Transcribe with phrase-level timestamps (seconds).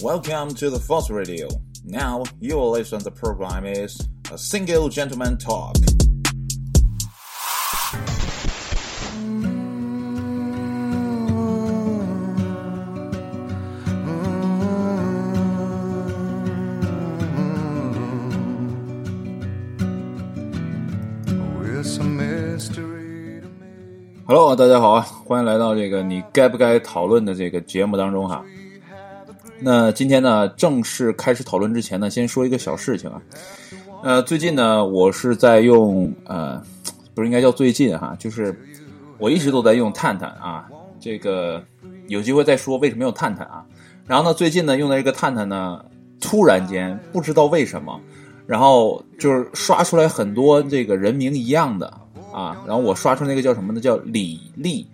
[0.00, 1.48] Welcome to the Force Radio.
[1.84, 3.00] Now you will listen.
[3.02, 4.00] The program is
[4.32, 5.76] a single gentleman talk.
[24.56, 28.44] 大家好啊，欢迎来到这个你该不该讨论的这个节目当中哈。
[29.59, 33.21] 那今天呢，正式开始讨论之前呢，先说一个小事情啊。
[34.03, 36.61] 呃，最近呢，我是在用呃，
[37.13, 38.53] 不是应该叫最近哈，就是
[39.17, 40.67] 我一直都在用探探啊。
[40.99, 41.63] 这个
[42.07, 43.65] 有机会再说为什么用探探啊。
[44.05, 45.83] 然后呢，最近呢，用的这个探探呢，
[46.19, 47.99] 突然间不知道为什么，
[48.45, 51.91] 然后就是刷出来很多这个人名一样的。
[52.33, 53.79] 啊，然后我刷出那个叫什么呢？
[53.79, 54.85] 叫李丽，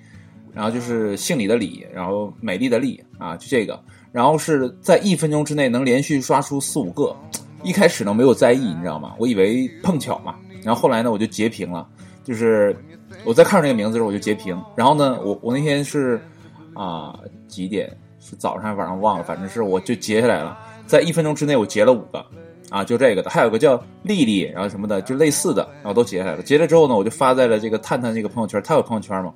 [0.54, 3.78] 然后就是姓李的李，然后美丽的丽啊，就这个。
[4.12, 7.16] 然后是在一分钟之内能连续刷出四五个。
[7.64, 9.14] 一开始呢没有在意，你知道吗？
[9.20, 10.36] 我以为碰巧嘛。
[10.64, 11.88] 然后后来呢我就截屏了，
[12.24, 12.76] 就是
[13.24, 14.60] 我在看着那个名字的时候我就截屏。
[14.76, 16.22] 然后呢我我那天是
[16.74, 17.96] 啊几点？
[18.20, 22.24] 是早上还是晚上忘了，反正是我就截下来了，在一分钟之内我截了五个。
[22.70, 26.42] 啊，就这个的，还有个叫丽丽，然后什么的，就类似的，然后都截下来了。
[26.42, 29.34] 截了之后呢，我就发在了这个探探这个朋友圈，他有朋友圈嘛。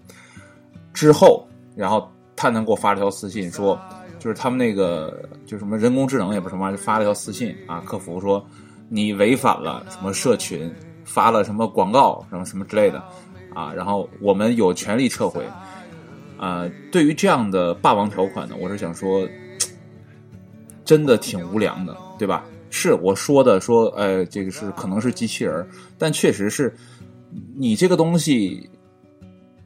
[0.94, 3.78] 之后，然后探探给我发了条私信，说
[4.26, 8.44] 就是他们那个就什么人工智能也不是什么，就发了条私信啊，客服说
[8.90, 10.74] 你违反了什么社群，
[11.04, 12.98] 发了什么广告什么什么之类的
[13.54, 15.46] 啊，然后我们有权利撤回。
[16.40, 19.30] 啊，对于这样的霸王条款呢，我是想说，
[20.84, 22.44] 真的挺无良的，对吧？
[22.72, 26.76] 是我说的，说，呃，这个是可能是机器人，但确实是
[27.56, 28.68] 你这个东西，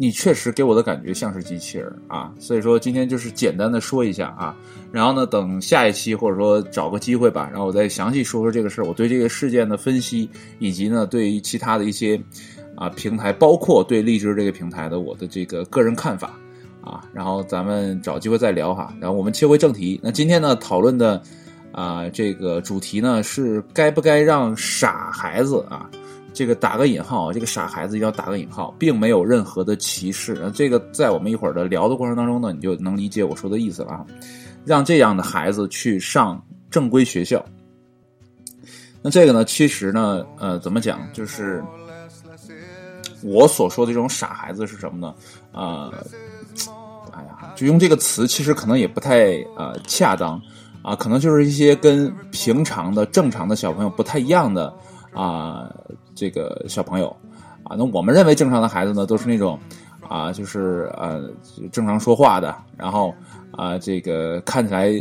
[0.02, 2.34] 你确实给我的感觉像是机器人啊。
[2.40, 4.56] 所以说今天就是简单的说一下啊，
[4.94, 10.30] 然后呢，等下一期或者说找个机会吧，然后我再详细说说这个事儿，我对这个事件的分析，
[10.60, 12.18] 以及呢，对于其他的一些
[12.76, 16.32] 啊平台，包括对荔枝这个平台的我的这个个人看法
[16.82, 18.94] 啊，然后咱们找机会再聊哈。
[19.02, 21.22] 然后我们切回正题，那今天呢讨论的。
[21.72, 25.88] 啊，这个主题呢是该不该让傻孩子啊？
[26.34, 30.52] 这个打个引号，这个傻孩子要打个引号，并没有任何的歧视。
[30.54, 34.06] 这个在我们一会儿的聊的过程当中呢，你就能理解我说的意思了啊。
[34.66, 37.44] 让这样的孩子去上正规学校，
[39.02, 41.00] 那这个呢，其实呢，呃，怎么讲？
[41.14, 41.64] 就是
[43.24, 45.14] 我所说的这种傻孩子是什么呢？
[45.52, 45.92] 啊，
[47.12, 50.40] 哎呀，就用这个词，其实可能也不太呃恰当。
[50.82, 54.74] 啊，可能就是一些跟平常的正常的小朋友不太一样的
[55.14, 55.70] 啊，
[56.16, 57.08] 这个小朋友
[57.64, 59.60] 啊，那我们认为正常的孩子呢，都是那种
[60.08, 61.30] 啊，就是呃
[61.72, 63.14] 正常说话的，然后
[63.52, 64.92] 啊，这个看起来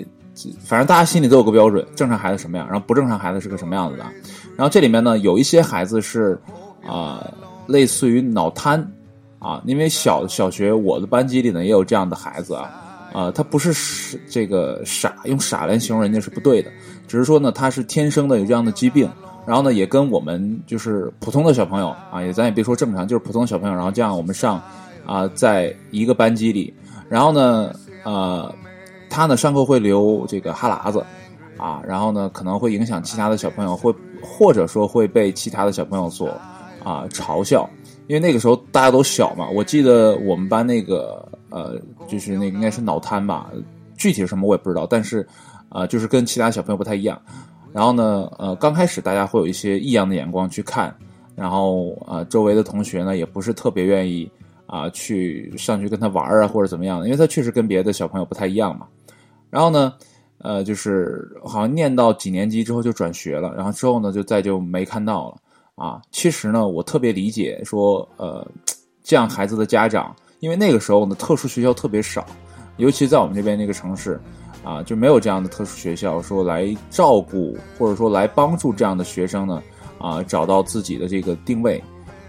[0.65, 4.05] 反正大家心里都有个标准，正常孩子什么样，然后不正常孩子是个什么样子的。
[4.57, 6.41] 然后这里面呢，有一些孩子是
[6.87, 7.27] 啊，
[7.67, 8.81] 类似于脑瘫
[9.39, 12.85] 啊，因为小小学我的班级里呢也有这样的孩子啊。
[13.11, 16.71] 啊，他不是是这个傻，用傻来形容人家是不对的，
[17.07, 19.09] 只是说呢，他是天生的有这样的疾病，
[19.47, 24.62] 然后呢，也跟我们就是普通的小朋友啊，也咱也别说正常，就是普通的小朋友，然后这样我们上
[25.06, 26.72] 啊，在一个班级里，
[27.09, 27.72] 然后呢，
[28.04, 28.54] 呃，
[29.09, 31.04] 他呢上课会流这个哈喇子
[31.56, 36.28] 啊，然后呢可能会影响其他的小朋友，会或者说会被其他的小朋友所
[36.84, 37.69] 啊嘲笑，
[38.06, 41.26] 因为那个时候大家都小嘛，我记得我们班那个。
[41.50, 43.50] 呃，就是那应该是脑瘫吧，
[43.97, 45.26] 具体是什么我也不知道，但是，
[45.70, 47.19] 呃，就是跟其他小朋友不太一样。
[47.73, 50.95] 然后呢，呃，刚开始大家会有一些异样的眼光去看，
[51.34, 54.31] 然后啊，周围的同学呢也不是特别愿意
[54.67, 58.87] 啊去上去跟他玩啊或者怎么样的，因为他确实跟别的小朋友不太一样嘛。
[59.51, 59.93] 然后呢，
[60.39, 65.37] 呃，就是好像念到几年级之后就转学了，然后之后呢就再就没看到了
[65.75, 66.00] 啊。
[66.11, 68.47] 其实呢，我特别理解说，呃，
[69.03, 70.15] 这样孩子的家长。
[70.41, 72.25] 因为那个时候呢，特殊学校特别少，
[72.76, 74.20] 尤其在我们这边那个城市，
[74.62, 79.62] 啊，就没有这样的特殊学校说来照顾或者说来帮助这样的学生呢，
[79.99, 81.82] 啊，找到自己的这个定位，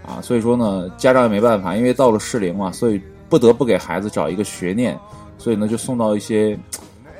[0.06, 4.98] 啊，所以说呢，家长也没办法，因为到了适龄嘛，所以不得不给孩子找一个学念，
[5.38, 6.58] 所以呢，就送到一些，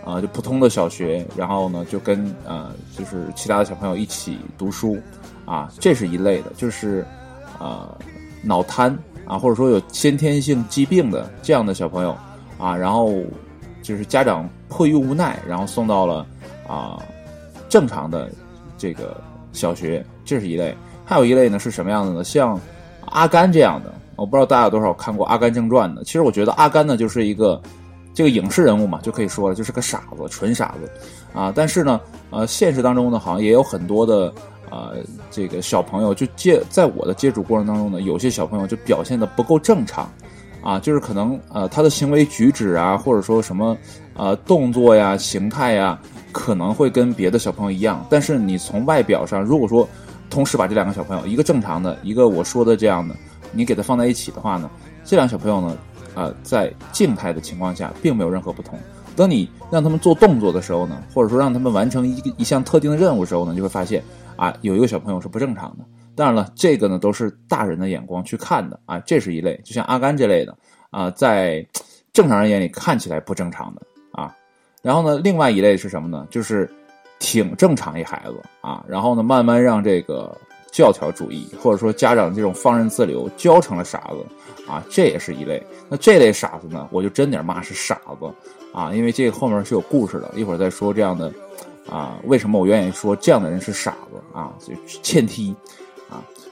[0.04, 4.98] 啊，就普通的小学，然后呢，就跟呃，就是其他的小朋友一起读书，
[5.44, 7.04] 啊，这是一类的，就是，
[7.58, 7.96] 啊，
[8.42, 8.96] 脑瘫。
[9.26, 12.16] 啊，或者说有先天性疾病的这样的小朋友，
[12.58, 13.14] 啊，然后
[13.80, 16.24] 就是家长迫于无奈，然后送到了
[16.66, 17.02] 啊
[17.68, 18.30] 正常的
[18.78, 19.20] 这个
[19.52, 20.74] 小学，这是一类。
[21.04, 22.24] 还有一类呢是什么样的呢？
[22.24, 22.58] 像
[23.06, 26.04] 阿甘这样的，我不知道大家有多少看过《阿甘正传》的。
[26.04, 27.60] 其实我觉得阿甘呢就是一个
[28.14, 30.90] 这个影视人物嘛，就可以说了，就是个傻子，纯傻子
[31.34, 31.52] 啊。
[31.52, 32.00] 但是呢，
[32.30, 34.32] 呃，现实当中呢，好像也有很多的
[34.70, 34.98] 呃，
[35.32, 40.08] 这个小朋友就接在我的接触过程当中呢，有些小朋友就表现的不够正常
[40.62, 43.76] 啊，就是可能呃他的行为举止啊，或者说什么
[44.14, 45.98] 呃动作呀、形态呀，
[46.32, 49.88] 可能会跟别的小朋友一样，但是你从外表上，如果说
[50.28, 53.16] 同时把这两个小朋友，一个正常的，一个我说的这样的，
[53.52, 54.70] 你给他放在一起的话呢，
[55.04, 55.76] 这两个小朋友呢，
[56.14, 58.78] 呃，在静态的情况下并没有任何不同。
[59.16, 64.02] 当你让他们做动作的时候呢，或者说让他们完成一一项特定的任务的时候呢，就会发现
[64.36, 65.84] 啊，有一个小朋友是不正常的。
[66.20, 70.54] 当然了，这个呢都是大人的眼光去看的啊，这是一类，就像阿甘这类的
[70.90, 71.66] 啊，在
[72.12, 73.80] 正常人眼里看起来不正常的
[74.12, 74.36] 啊。
[74.82, 76.26] 然后呢，另外一类是什么呢？
[76.30, 76.70] 就是。
[77.22, 80.34] 挺正常一孩子啊，然后呢，慢慢让这个
[80.72, 84.24] 教条主义或者说家长这种放任自流教成了傻子
[84.66, 85.62] 啊，这也是一类。
[85.90, 88.26] 那这类傻子呢，我就真点骂是傻子
[88.72, 91.30] 啊，因为这个后面是有故事的，一会儿再说这样的
[91.90, 94.72] 啊，为什么我愿意说这样的人是傻子啊，就
[95.02, 95.54] 欠踢。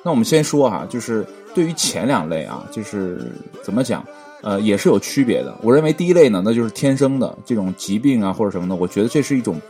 [0.03, 4.05] 那我们先说哈，就是对于前两类啊，就是怎么讲，
[4.43, 5.57] 呃，也是有区别的。
[5.63, 9.61] 我认为第一类呢，那就是天生的这种疾病啊或者什么的，我觉得这是一种。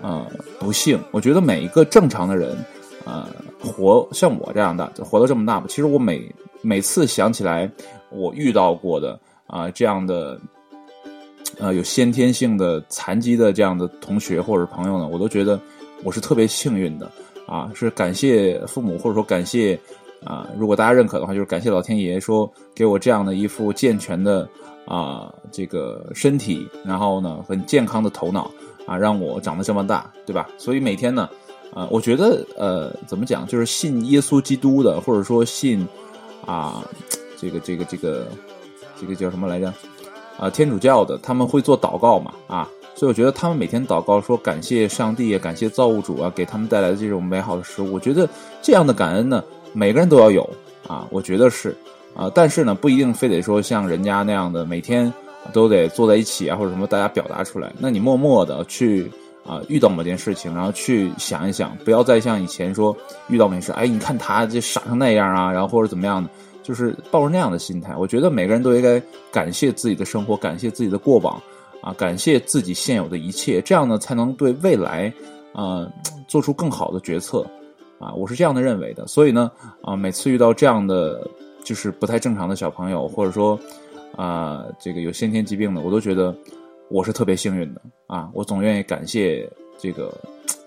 [0.00, 0.24] 呃，
[0.60, 2.56] 不幸，我觉得每一个正常的人，
[3.04, 3.26] 呃，
[3.60, 5.66] 活像我这样的，活到这么大吧。
[5.68, 6.32] 其实我每
[6.62, 7.68] 每次想起来
[8.08, 9.18] 我遇到过的
[9.48, 10.40] 啊这样的，
[11.58, 15.60] 呃，有先天性的残疾的这样的同学或者朋友呢，我都觉得
[16.04, 17.10] 我是特别幸运的
[17.48, 19.76] 啊，是感谢父母或者说感谢
[20.24, 24.48] 啊，如果大家认可的话，就是感谢老天爷说给我这样的一副健全的
[24.84, 28.50] 啊这个身体，然后呢很健康的头脑。
[28.86, 30.48] 啊，让我长得这么大，对吧？
[30.56, 31.28] 所以每天呢，
[31.74, 35.86] 啊，我觉得，呃，怎么讲，就是信耶稣基督的，或者说信
[36.46, 36.82] 啊，
[37.36, 38.26] 这个这个这个
[38.98, 39.70] 这个叫什么来着？
[40.38, 42.32] 啊，天主教的，他们会做祷告嘛？
[42.46, 42.66] 啊，
[42.98, 47.92] 所以我觉得他们每天祷告，说感谢上帝啊，感谢造物主啊，给他们带来的这种美好的食物。
[47.92, 48.28] 我觉得
[48.60, 50.42] 这样的感恩呢，每个人都要有
[50.88, 51.76] 啊，我觉得是
[52.16, 55.12] 啊，但是呢，不一定非得说像人家那样的每天。
[55.50, 57.72] 都得坐在一起啊，或者什么，大家表达出来。
[57.78, 59.10] 那你默默的去
[59.46, 62.94] 啊，遇到某件事情，然后去想一想，不要再像以前说
[63.28, 66.28] 遇到没事，哎，你看他这傻成那样啊，然后或者怎么样的，
[66.62, 67.96] 就是抱着那样的心态。
[67.96, 69.00] 我觉得每个人都应该
[69.32, 71.40] 感谢自己的生活，感谢自己的过往
[71.80, 75.12] 啊，感谢自己现有的一切，这样呢才能对未来
[75.52, 75.90] 啊
[76.26, 77.46] 做出更好的决策
[77.98, 78.12] 啊。
[78.12, 79.06] 我是这样的认为的。
[79.06, 79.50] 所以呢
[79.82, 81.28] 啊，每次遇到这样的
[81.64, 83.58] 就是不太正常的小朋友，或者说。
[84.16, 86.34] 啊，这个有先天疾病的，我都觉得
[86.88, 88.28] 我是特别幸运的啊！
[88.34, 89.48] 我总愿意感谢
[89.78, 90.12] 这个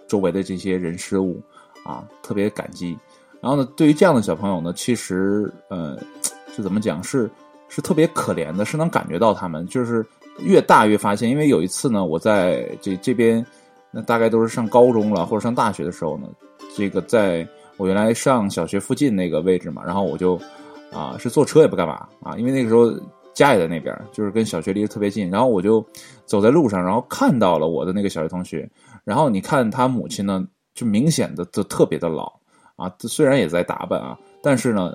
[0.08, 1.42] 周围的这些人事物
[1.84, 2.98] 啊，特别感激。
[3.42, 6.00] 然后呢，对于这样的小朋友呢，其实呃
[6.56, 7.04] 是怎么讲？
[7.04, 7.30] 是
[7.68, 10.06] 是特别可怜的，是能感觉到他们就是
[10.40, 11.30] 越大越发现。
[11.30, 13.46] 因为有一次呢，我在这这边，
[13.92, 16.28] 那大概都是上高中了或者上大学的时候呢，
[16.76, 17.48] 这个在
[17.78, 20.40] 我原来上小学附近那个位置嘛，然后我就
[20.92, 22.92] 啊是坐车也不干嘛啊，因为那个时候。
[23.34, 25.30] 家也在那边，就是跟小学离得特别近。
[25.32, 25.84] 然后我就
[26.26, 28.70] 走在路上，然后看到了我的那个小学同学。
[29.06, 32.30] 然后你看他母亲呢，就明显的就特别的老
[32.76, 32.94] 啊。
[33.00, 34.94] 虽然也在打扮啊，但是呢，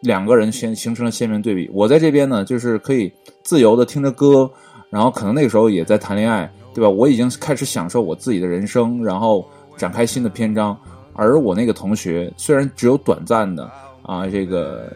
[0.00, 1.70] 两个人先形成了鲜明对比。
[1.72, 3.12] 我在这边呢，就是可以
[3.42, 4.50] 自由的听着歌，
[4.90, 6.88] 然后可能那个时候也在谈恋爱，对吧？
[6.88, 10.76] 我已经开始享受我自己的人生，然后展开新的篇章。
[11.14, 13.70] 而我那个同学虽然只有短暂的
[14.02, 14.92] 啊，这个。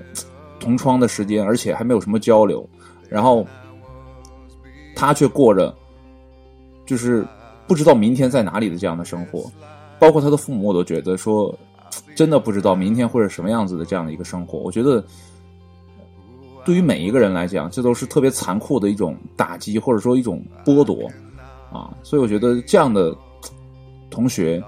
[0.61, 2.67] 同窗的时间，而且还没有什么交流，
[3.11, 3.47] 然后
[4.97, 5.75] 他却过着
[6.87, 7.27] 就是
[7.67, 9.53] 不知道明天在哪里的这样的生活，
[9.99, 11.55] 包括他的父母，我都觉得说
[12.15, 14.59] 真的不知道明天会是什么样子的这样的一个生活。
[14.59, 15.05] 我觉得
[16.65, 21.11] 对于每一个人来讲，这都是特别残酷的一种打击，或者说一种剥夺
[21.73, 21.95] 啊。
[22.03, 23.15] 所以我觉得这样的
[24.11, 24.63] 同学。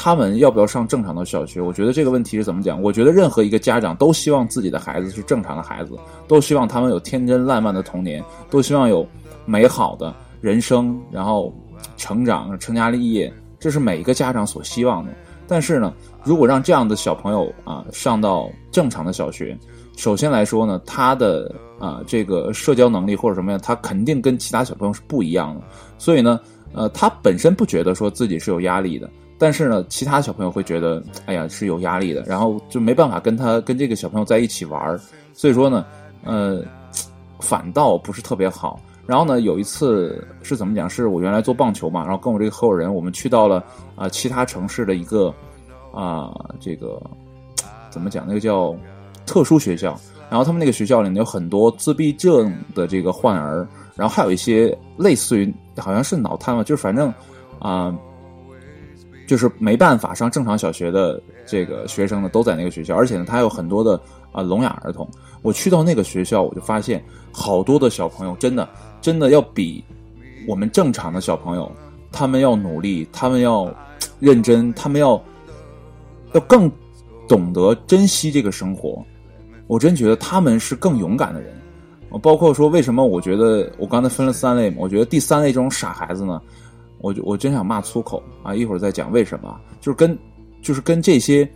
[0.00, 1.60] 他们要不要上正常的小学？
[1.60, 2.80] 我觉得这个问题是怎么讲？
[2.80, 9.04] 我觉得任何一个家长都希望自己的孩子是正常的孩子，都希望他们有天真烂漫的童年，都希望有
[9.44, 11.52] 美好的人生，然后
[11.96, 15.12] 成长、成家立业，这是每一个家长所希望的。
[15.48, 19.58] 但是呢，如果让这样的小朋友啊上到正常的小学，
[19.96, 25.62] 首先来说呢，他的啊这个社交能力或者什么呀，他肯定跟其他小朋友是不一样的。
[25.96, 26.38] 所以呢，
[26.74, 29.08] 呃，他本身不觉得说自己是有压力的。
[29.40, 35.00] 但是呢，其他小朋友会觉得，哎呀是有压力的，然后就没办法跟他跟这个小朋友在一起玩儿，
[35.32, 35.86] 所以说呢，
[36.24, 36.62] 呃，
[37.40, 38.78] 反倒不是特别好。
[39.08, 40.88] 然后呢，有一次是怎么讲？
[40.88, 43.64] 是我原来做棒球嘛，然后跟我这个合伙人，我们去到了
[43.96, 45.34] 啊其他城市的一个
[45.94, 47.00] 啊这个
[47.88, 48.26] 怎么讲？
[48.28, 48.76] 那个叫
[49.24, 49.98] 特殊学校。
[50.28, 57.10] 然后他们那个学校里呢有很多自闭症的这个患儿，然后还有一些类似于好像是脑瘫嘛，就是反正
[57.60, 57.90] 啊、
[59.26, 63.98] 就是没办法上正常小学的这个学生呢，都在那个学校，而且呢，他有很多的
[64.32, 65.08] 啊、聋哑儿童。
[65.40, 68.68] 我去到那个学校，我就发现好多的小朋友真的
[69.00, 69.82] 真的要比
[70.46, 71.70] 我们正常的小朋友，
[72.10, 73.72] 他们要努力，他们要
[74.18, 75.22] 认真，他们要
[76.32, 76.70] 要更
[77.26, 79.04] 懂得珍惜这个生活。
[79.66, 81.54] 我真觉得他们是更勇敢的人。
[82.22, 84.72] 包括说，为什么我觉得我刚才分了三类？
[84.78, 86.40] 我觉得第三类这种傻孩子呢，
[87.02, 88.54] 我我真想骂粗口啊！
[88.54, 90.18] 一会儿再讲为什么，就是跟
[90.62, 91.46] 就是跟这些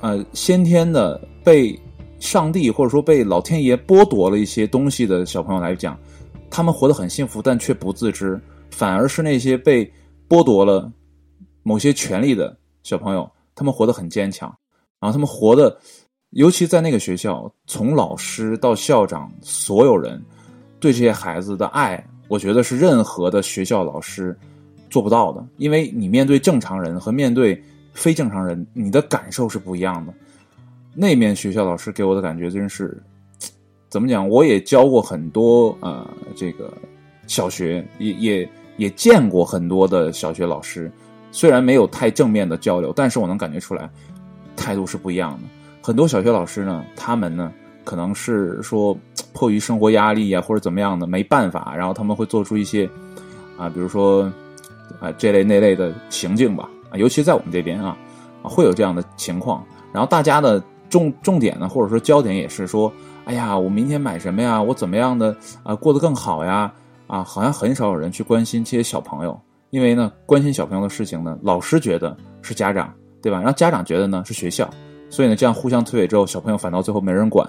[0.00, 1.76] 呃先天的被
[2.20, 5.98] 上帝或者说被老天爷剥夺了一些东西的小朋友来讲，
[6.50, 8.36] 他们活得很幸福，但却不自知；
[8.70, 9.90] 反而是那些被
[10.28, 10.90] 剥夺了
[11.62, 14.52] 某些权利的小朋友，他们活得很坚强，
[14.98, 15.78] 然后他们活的。
[16.30, 20.22] 尤其在那个学校，从老师到校长，所有人
[20.78, 24.38] 对这些孩子的爱，我觉得是任何的学校老师
[24.88, 25.44] 做不到的。
[25.56, 27.60] 因为你面对正常人和面对
[27.94, 30.14] 非正常人，你的感受是不一样的。
[30.94, 32.96] 那面学校老师给我的感觉真是，
[33.90, 34.26] 怎么讲？
[34.26, 36.72] 我也教过很多呃，这个
[37.26, 40.90] 小学，也也也见过很多的小学老师，
[41.32, 43.90] 虽然没有太正面的交流，但是我能感觉出来，
[44.56, 45.40] 态度是不一样的。
[45.82, 48.96] 很多小学老师呢，他们呢可能是说
[49.32, 52.88] 迫于生活压力啊，或者怎么样的没办法，然后他们会做出一些
[53.58, 54.32] 啊，比如说
[55.00, 57.96] 啊这类那类的行径吧啊，尤其在我们这边啊
[58.42, 59.64] 啊会有这样的情况。
[59.92, 62.92] 然后大家的重重点呢，或者说焦点也是说，
[63.30, 64.60] 哎呀，我明天买什么呀？
[64.60, 66.72] 我怎么样的啊过得更好呀？
[67.06, 73.38] 啊，好像很少有人去关心这些小朋友，因为呢，关心小朋友的事情呢，老师觉得是家长，对吧？
[73.38, 74.68] 然后家长觉得呢是学校。
[75.08, 77.48] 所以呢，这样互相推诿之后，小朋友反倒最后没人管，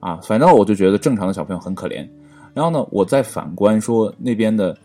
[0.00, 2.06] 啊，反正我就觉得正常的小朋友很可怜。
[2.52, 4.76] 然后呢，我再反观说那边的，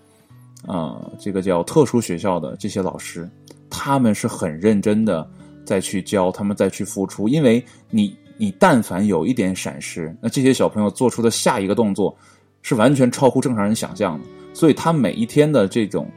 [0.66, 3.30] 呃，这个叫特殊学校的这些老师，
[3.70, 5.30] 他们是很认真的
[5.66, 7.27] 在去教，他们再去付出。
[7.27, 12.15] 因为你你但凡有一点闪失，那这些小朋友做出的下一个动作
[12.62, 14.25] 是完全超乎正常人想象的。
[14.53, 16.10] 所以他每一天的这种，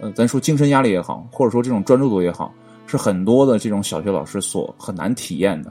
[0.00, 2.52] 呃，咱说精神压力也好，或者说这种专注度也好。
[2.90, 5.70] 是很多的这种小学老师所很难体验的，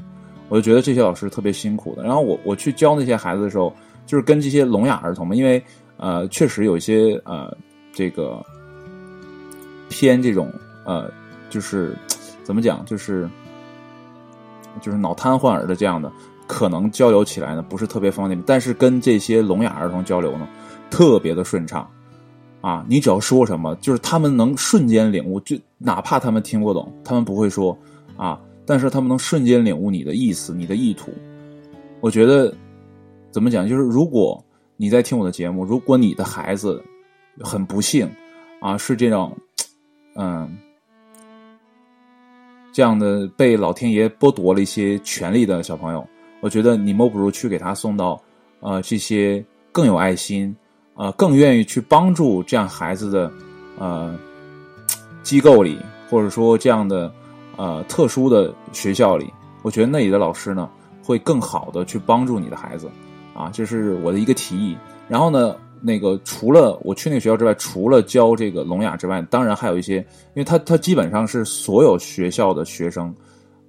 [0.49, 2.03] 我就觉得这些老师特别辛苦的。
[2.03, 3.73] 然后我我去教那些孩子的时候，
[4.05, 5.59] 就是跟这些聋哑儿童们，因为
[5.97, 7.51] 呃确实有一些呃
[7.91, 8.39] 这个
[9.89, 10.53] 偏这种
[10.85, 11.09] 呃
[11.49, 11.97] 就是
[12.43, 13.27] 怎么讲，就是
[14.81, 16.11] 就是脑瘫患儿的这样的，
[16.47, 20.47] 可能交流起来呢不是特别方便，但是跟这些聋哑儿童交流呢
[20.89, 21.87] 特别的顺畅。
[22.59, 27.77] 啊，你只要说什么，就是他们能瞬间领悟，就哪怕他们听不懂，他们不会说
[28.17, 31.11] 啊，但是他们能瞬间领悟你的意思、你的意图。
[32.01, 32.53] 我觉得
[33.31, 34.43] 怎么讲，就是如果
[34.75, 36.83] 你在听我的节目，如果你的孩子
[37.39, 38.09] 很不幸
[38.59, 39.31] 啊，是这种
[40.15, 40.57] 嗯
[42.77, 46.07] 这样的被老天爷剥夺了一些权利的小朋友，
[46.41, 48.21] 我觉得你莫不如去给他送到
[48.59, 50.55] 呃这些更有爱心。
[50.93, 53.31] 呃，更愿意去帮助这样孩子的
[53.79, 54.15] 呃
[55.23, 57.11] 机构里，或者说这样的
[57.55, 60.69] 呃特殊的学校里，我觉得那里的老师呢，
[61.03, 62.87] 会更好的去帮助你的孩子
[63.33, 64.77] 啊，这是我的一个提议。
[65.07, 73.13] 然后呢，那个除了我去那个学校之外，除了教这个聋哑之外，当然还有一些，因为他他基本上是所有学校的学生，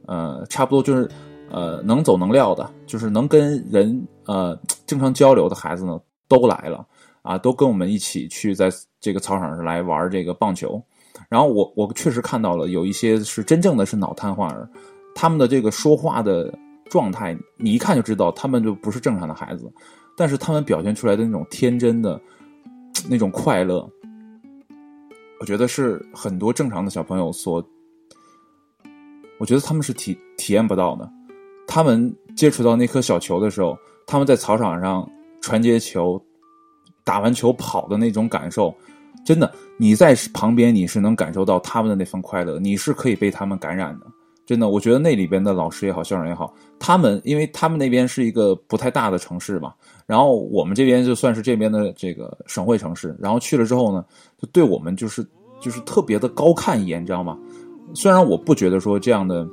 [0.06, 1.08] 呃，差不多就是
[1.50, 6.86] 呃能走能撂的，就是能跟人呃正常交流的孩子呢，都来了。
[7.22, 10.82] 啊，都跟我们一起去在这个操场上来玩这个棒球，
[11.28, 14.66] 然后我我确实看到了有一些是真正的是脑瘫患儿，
[15.14, 16.50] 他们的这个说话的
[16.88, 19.70] 状态，你一看就知道他们就不是正常的孩子，
[20.18, 22.20] 但是他们表现出来的那种天真的
[23.08, 23.88] 那种快乐，
[25.40, 27.66] 我觉得是很多正常的小朋友所，
[29.38, 31.08] 我觉得他们是体体验不到的。
[31.66, 35.08] 他们接触到那颗小球的时候，他们在操场上
[35.40, 36.20] 传接球。
[37.04, 38.74] 打完球跑的那种感受，
[39.24, 44.06] 真的，你在旁边你是能感受到他们的那份快乐，你是可以被他们感染的。
[44.48, 49.74] 真的，我觉得那里边的老师也好，校长也好，他们因为他们那边是一个不太大的城市嘛，
[50.06, 54.02] 然后我们这边就算是这边的这个省会城市，然后去了之后呢，
[54.40, 55.22] 就对我们就是
[55.60, 57.36] 就是特别的高看一眼，你知道吗？
[57.92, 59.46] 虽然我不觉得说这样的，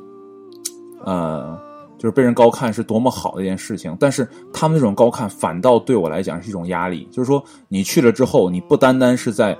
[1.03, 1.59] 呃。
[1.97, 7.07] 就是被人高看是多么好的一件事情，但是他们那种高看反倒对我来讲是一种压力。
[7.09, 9.57] 就是说，你去了之后，你不单单是在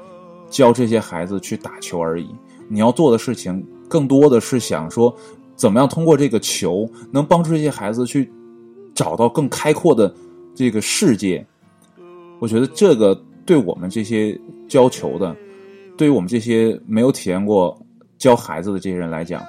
[0.49, 2.29] 教这些孩子去打球而已，
[2.67, 5.15] 你要做的事情更多的是想说，
[5.55, 8.31] 怎么样通过这个球能帮助这些孩子去
[8.93, 10.13] 找到更开阔的
[10.53, 11.45] 这个世界。
[12.39, 15.35] 我觉得这个对我们这些教球的，
[15.97, 17.77] 对于我们这些没有体验过
[18.17, 19.41] 教孩子的这些人来讲，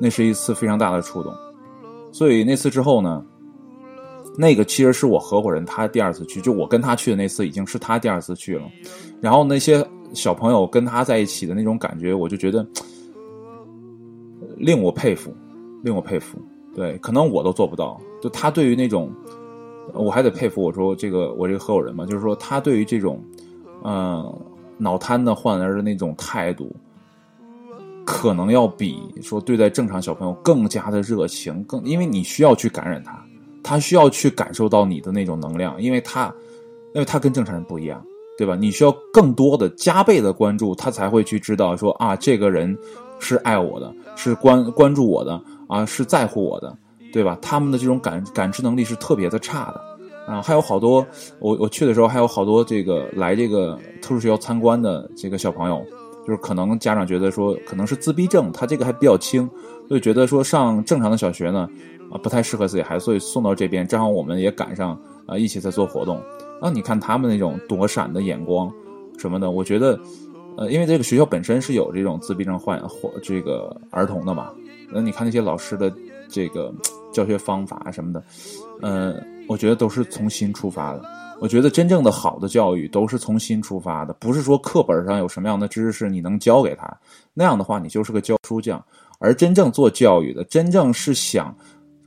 [0.00, 1.32] 那是一次非常大的触动。
[2.12, 3.24] 所以那次之后呢，
[4.36, 8.64] 那个其实是我合伙人他第二次去，就我跟他去的那次已经是他第二次去了。
[9.20, 12.66] 然后那些小朋友跟他在一起的那种感觉，我就觉得
[14.60, 15.34] 令我佩服，
[15.82, 16.38] 令我佩服。
[16.74, 18.00] 对，可能我都做不到。
[18.22, 19.10] 就他对于那种，
[19.94, 20.62] 我还得佩服。
[20.62, 23.20] 我说这个我这个合伙人嘛，就是说他对于这种，
[23.82, 24.32] 嗯，
[24.76, 26.70] 脑瘫的患儿的那种态度，
[28.04, 33.24] 可能要比说对待正常小朋友更加的热情，更因为你需要去感染他，
[33.62, 36.32] 他需要去感受到你的那种能量，因为他，
[36.94, 38.00] 因为他跟正常人不一样，
[38.38, 38.54] 对吧？
[38.54, 42.76] 你需要更多的加倍的关注，他才会去知道说啊，这个人
[43.20, 45.40] 是爱我的，是关关注我的。
[45.70, 46.76] 啊，是在乎我的，
[47.12, 47.38] 对吧？
[47.40, 49.80] 他们的这种感感知能力是特别的差的，
[50.26, 51.06] 啊，还有好多
[51.38, 55.80] 我我去的时候还有好多这个来这个特殊学校参观的这个小朋友，
[56.26, 59.48] 就是可能家长觉得说可能是自闭症，他这个还比较轻，
[59.86, 61.68] 所以觉得说上正常的小学呢
[62.10, 66.20] 啊不太适合自己孩子，所以送到这边，正好我们也赶上啊一起在做活动，
[66.60, 68.68] 啊，你看他们那种躲闪的眼光
[69.18, 69.96] 什么的，我觉得
[70.56, 74.50] 呃，因为这个学校本身是有这种自闭症患或这个儿童的嘛。
[74.92, 75.92] 那你看那些老师的
[76.28, 76.72] 这个
[77.12, 78.22] 教学方法什么的，
[78.82, 81.02] 嗯，我觉得都是从心出发的。
[81.40, 86.94] 我觉得真正的好的教育都是从心出发的，不是说课本上有什么样的知识你能教给他，
[87.32, 88.84] 那样的话你就是个教书匠。
[89.18, 91.54] 而真正做教育的，真正是想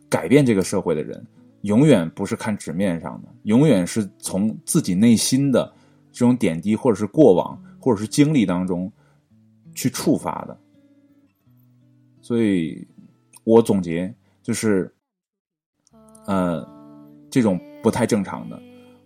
[0.10, 1.24] 改变这个社会的人，
[1.62, 5.72] 永远不是看纸面上的，永远是从自己内心的
[6.12, 8.90] 这种点滴，或者是过往，或者是经历当中
[9.76, 10.58] 去触发的。
[12.22, 12.88] 所以，
[13.44, 14.90] 我总结就是，
[16.26, 16.66] 呃，
[17.30, 18.58] 这种不太正常的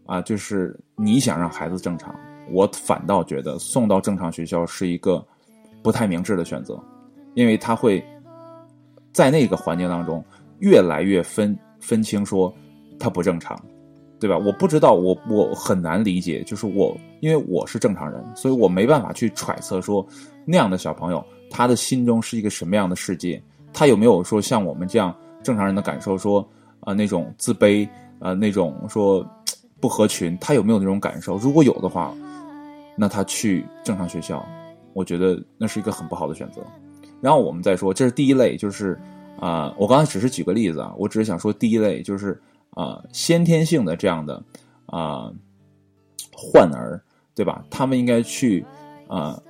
[0.05, 2.15] 啊，就是你想让孩子正常，
[2.51, 5.25] 我反倒觉得送到正常学校是一个
[5.81, 6.79] 不太明智的选择，
[7.33, 8.05] 因为他会
[9.11, 10.23] 在那个环境当中
[10.59, 12.53] 越来越分分清说
[12.99, 13.59] 他不正常，
[14.19, 14.37] 对吧？
[14.37, 20.05] 我不知道，我我很难理解，就是我因为我是正常人，所以我没办法去揣测说
[20.45, 21.23] 那样的小朋友。
[21.49, 23.41] 他的心中是一个什么样的世界？
[23.71, 26.17] 他有没有说像我们这样正常人的感受？
[26.17, 26.45] 说
[26.81, 27.87] 啊那种自卑
[28.19, 29.25] 啊那种说
[29.79, 31.37] 不合群，他有没有那种感受？
[31.37, 32.13] 如果有的话，
[32.97, 34.45] 那他去正常学校，
[34.93, 36.61] 我觉得那是一个很不好的选择。
[37.21, 38.99] 然后我们再说，这是第一类，就是
[39.39, 42.39] 啊，我刚才只是举个例子啊，我只是想说第一类就是
[42.77, 44.41] 啊先天性的这样的
[44.85, 45.33] 啊
[46.31, 47.01] 患儿，
[47.33, 47.65] 对吧？
[47.69, 48.63] 他们应该去
[49.07, 49.41] 啊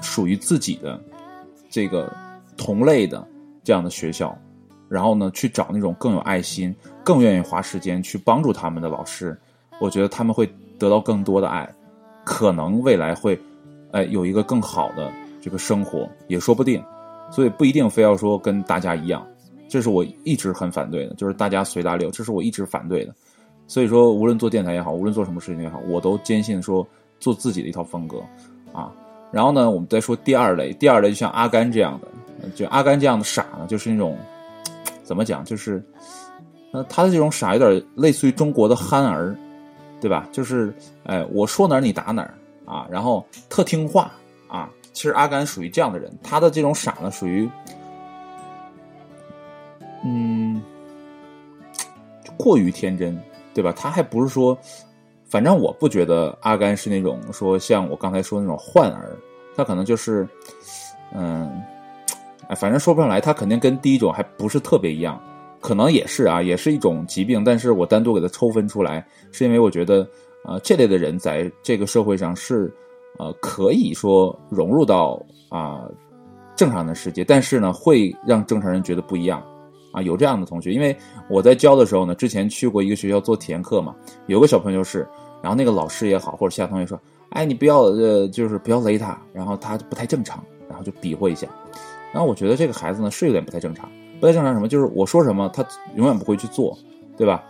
[0.00, 0.98] 属于自己的。
[1.72, 2.12] 这个
[2.56, 3.24] 同类的
[3.62, 4.36] 这样的学校，
[4.88, 9.38] 然后呢，去找那种更有爱心、更愿意花时间去帮助他们的老师，
[9.80, 11.72] 我觉得他们会得到更多的爱，
[12.24, 13.40] 可能未来会，
[13.92, 16.82] 哎，有一个更好的这个生活也说不定。
[17.30, 19.24] 所以不一定非要说跟大家一样，
[19.70, 23.14] 这是我一直很反对的，就是大家随大流，这是我一直反对的。
[23.68, 26.84] 所以说，无论做电台也好，无论做什么事情也好，我都坚信说
[27.20, 28.18] 做自己的一套风格，
[28.72, 28.92] 啊。
[29.30, 34.18] 然后呢，我们再说第二类，第二类就像阿甘这样的，就阿甘这样的傻呢，就是那种
[35.04, 35.80] 怎么讲，就是
[36.72, 39.36] 呃，他的这种傻有点类似于中国的憨儿，
[40.00, 40.28] 对吧？
[40.32, 44.10] 就是哎，我说哪儿你打哪儿啊，然后特听话
[44.48, 44.68] 啊。
[44.92, 47.48] 其实阿甘属于这样的人，他的这种傻呢，属于
[50.04, 50.62] 嗯
[52.36, 53.20] 过于天真，
[53.54, 53.72] 对吧？
[53.76, 54.56] 他还不是说。
[55.28, 59.16] 反正我不觉得阿甘是那种说像我刚才说那种患儿，
[59.54, 60.28] 他可能就是，
[61.14, 61.48] 嗯，
[62.48, 65.22] 哎，反正说不上来，他肯定跟第一种还不是特别一样，
[65.60, 70.04] 可能也是啊，也是一种疾病，但是我单独给他抽分出来，是因为我觉得，
[70.44, 72.68] 呃，这类的人在这个社会上是，
[73.16, 75.88] 呃，可以说融入到啊
[76.56, 79.40] 正常的世界，但是呢，会让正常人觉得不一样。
[79.92, 80.96] 啊，有这样的同学，因为
[81.28, 83.94] 我在教的时候呢，之前去过一个学校做体验课嘛，
[84.26, 85.06] 有个小朋友是，
[85.42, 86.98] 然后那个老师也好，或者其他同学说，
[87.30, 91.46] 哎，你不要呃，就是不要雷他，然后他不太正常，然后就比划一下，
[92.12, 95.64] 然后我觉得这个孩子呢是有点不太正常，不太正常什么，就是我说什么他
[95.96, 96.76] 永远不会去做，
[97.16, 97.42] 对吧？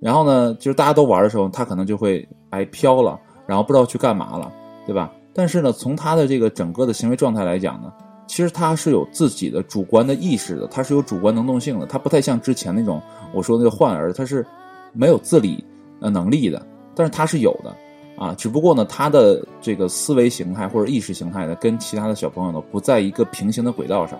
[0.00, 4.52] 然后呢，就是大家都玩的时候，他可能就会哎飘了，然后不知道去干嘛了，
[4.86, 5.12] 对吧？
[5.34, 7.92] 但是呢，从他的这个整个的行为状态来讲呢。
[8.26, 13.00] 其实他是有自己的主观的意识的，他是有主观能动性的，他不太像之前那种
[13.32, 14.44] 我说那个患儿，他是
[14.92, 15.62] 没有自理
[16.00, 17.74] 呃能力的，但是他是有的
[18.16, 24.18] 啊，只不过呢，他的这个思维形态或者意识形态呢，跟其他的小朋友呢不在一个平行的轨道上，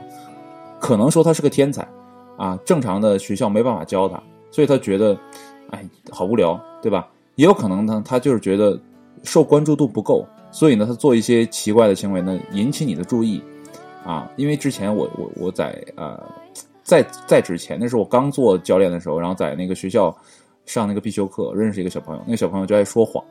[0.81, 1.87] 可能说他是个天才
[2.37, 5.17] 啊，正常的学校没办法教他，所以他觉得
[5.71, 7.09] 哎好无聊，对吧？
[7.37, 8.79] 也有可能呢，他就是觉得
[9.23, 13.43] 受关注度不够，所以呢，他做一些奇怪的行为呢，引起你的注意
[14.05, 14.31] 啊。
[14.37, 16.21] 因为之前我我我在呃，
[16.83, 20.15] 在在之前那时候我刚做教练的时候，然后在那个学校
[20.67, 23.23] 上那个必修课，认识一个小朋友，那个小朋友就爱说谎，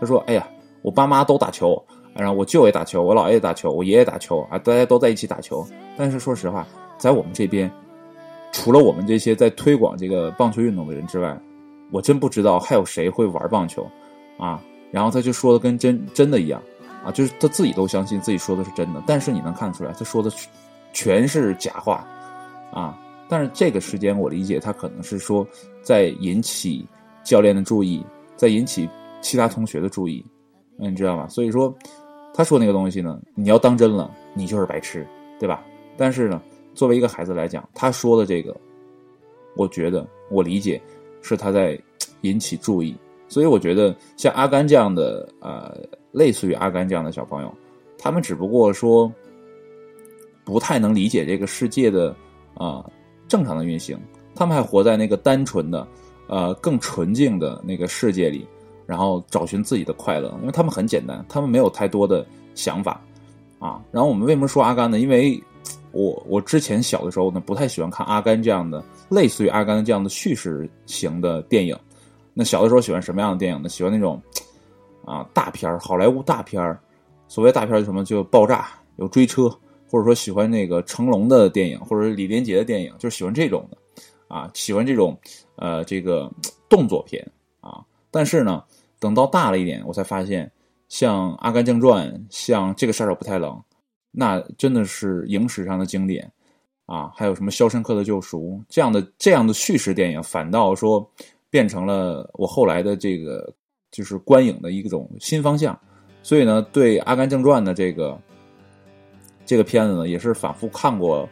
[0.00, 0.46] 他说：“哎呀，
[0.82, 1.82] 我爸妈都打球，
[2.14, 5.66] 然后我舅也打球，我姥爷也打球，我爷爷打球啊，大家都在一起打球。
[5.96, 6.66] 但是说实话，
[6.98, 7.70] 在我们这边，
[8.52, 11.38] 除了我们这些在推广这个棒球运动的人之外，
[11.90, 13.86] 我真不知道还有谁会玩棒球
[14.38, 16.62] 啊。”然后他就说的跟真真的一样，
[17.04, 20.30] 啊，就是他自己都相信自己说的是真的，但是你能看出来他说的
[20.92, 22.06] 全是假话，
[22.72, 25.46] 啊，但是这个时间我理解他可能是说
[25.82, 26.86] 在引起
[27.22, 28.04] 教练的注意，
[28.36, 28.88] 在引起
[29.20, 30.24] 其他同学的注意，
[30.78, 31.28] 嗯你知道吗？
[31.28, 31.72] 所以说
[32.32, 35.06] 他说那个东西呢，你要当真了，你就是白痴，
[35.38, 35.64] 对吧？
[35.96, 36.40] 但是呢，
[36.74, 38.56] 作为一个孩子来讲，他说的这个，
[39.56, 40.80] 我觉得我理解
[41.22, 41.78] 是他在
[42.22, 42.96] 引起注意。
[43.26, 45.74] 所以我觉得像阿甘这样的，呃，
[46.14, 47.52] 类似于阿甘这样的小朋友，
[47.98, 49.12] 他们只不过说
[50.44, 52.14] 不太能理解这个世界的
[52.54, 52.88] 啊
[53.26, 53.98] 正常的运行，
[54.34, 55.86] 他们还活在那个单纯的、
[56.28, 58.46] 呃更纯净的那个世界里，
[58.86, 62.24] 然后找寻自己的快乐，因为他们很简单，他们没有太多的
[62.54, 63.00] 想法
[63.58, 63.82] 啊。
[63.90, 65.00] 然后我们为什么说阿甘呢？
[65.00, 65.42] 因为
[65.90, 71.76] 我我之前小的时候呢，不太喜欢看阿甘这样的类似于阿甘这样的叙事型的电影。
[72.34, 73.68] 那小的时候喜欢什么样的电影呢？
[73.68, 74.20] 喜欢那种，
[75.04, 76.78] 啊大片儿，好莱坞大片儿。
[77.28, 78.04] 所谓大片儿就什么？
[78.04, 79.48] 就爆炸，有追车，
[79.90, 83.76] 或者说喜欢那个成龙的电影，或者李连杰的电影，就是喜欢这种的，
[84.28, 85.18] 啊，喜欢这种
[85.56, 86.30] 呃这个
[86.68, 87.26] 动作片
[87.60, 87.84] 啊。
[88.10, 88.62] 但是呢，
[88.98, 90.50] 等到大了一点，我才发现，
[90.88, 93.52] 像《阿甘正传》，像《这个杀手不太冷》，
[94.10, 96.30] 那真的是影史上的经典
[96.86, 97.10] 啊。
[97.14, 101.06] 还有什么《肖申克的救赎》这样的这样的叙事电影，反倒说。
[101.50, 103.54] 变成了我后来的这个
[103.94, 105.78] 就是观影的一种新方向，
[106.20, 108.18] 所以呢，对《阿甘正传》的这个
[109.46, 111.28] 这个片子呢，也是反复看过，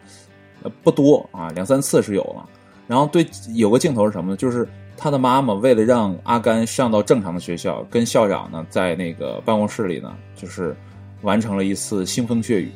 [0.63, 2.49] 呃，不多啊，两三次是有了。
[2.87, 4.37] 然后对有个镜头是什么呢？
[4.37, 10.77] 就是他的妈妈为了让阿甘上到正常的学校，跟校长呢在那个办公室里呢，就是
[11.23, 12.71] 完成了一次腥风血雨。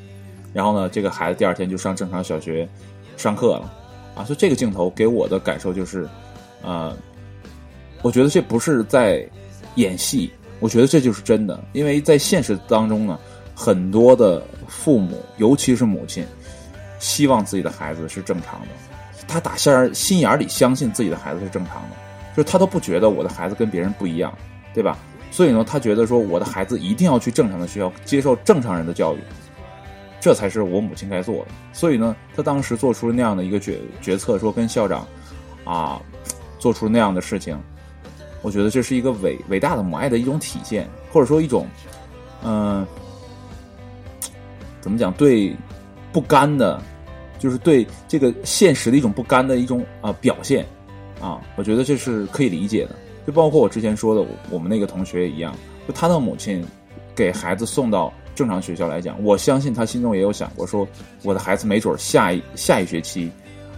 [0.53, 2.69] 然后呢，这个孩子第二天就上正常小学
[3.17, 3.73] 上课了
[4.17, 4.25] 啊。
[4.25, 6.09] 所以这个镜头给我的感受就是，
[6.63, 6.93] 呃。
[8.03, 9.27] 我觉得这不是在
[9.77, 11.63] 演戏，我觉得这就是真的。
[11.73, 13.19] 因为在现实当中呢，
[13.55, 16.27] 很多的父母，尤其是母亲，
[16.99, 18.69] 希望自己的孩子是正常的，
[19.29, 21.97] 他打心心眼里相信自己的孩子是正常的，
[22.37, 24.37] 就是他都不觉得我的孩子跟别人不一样，
[24.75, 24.99] 对吧？
[25.31, 29.19] 所以呢，他觉得说我的孩子一定要去正常的学校，接受正常人的教育，
[30.21, 31.47] 这才是我母亲该做的。
[31.73, 35.07] 所以呢，他当时做出了那样的一个决决策，说跟校长
[35.65, 36.01] 啊，
[36.59, 37.59] 做出那样的事情。
[38.47, 41.67] 我觉得这是一个伟伟大的母爱的一种体现，或者说一种，
[42.45, 42.87] 嗯，
[44.81, 45.13] 怎么讲？
[45.15, 45.53] 对
[46.13, 46.81] 不甘的，
[47.41, 50.65] 就是对这个现实的一种不甘的一种啊表现
[51.21, 51.41] 啊。
[51.57, 52.95] 我觉得这是可以理解的。
[53.27, 55.53] 就包括我之前说的，我们那个同学也一样，
[55.89, 56.65] 就他的母亲
[57.17, 60.87] 给孩子送到正常学校来讲，我相信他心中也有想过，说
[61.25, 63.29] 我的孩子没准下一下一学期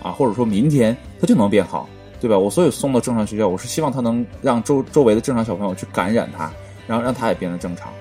[0.02, 1.88] 啊，或者说明天他就能变好。
[2.20, 2.36] 对吧？
[2.36, 6.50] 我所以送到正常学校，我是希望他能让周周围的正常小朋友去感染他，
[6.86, 7.92] 然后让他也变得正常。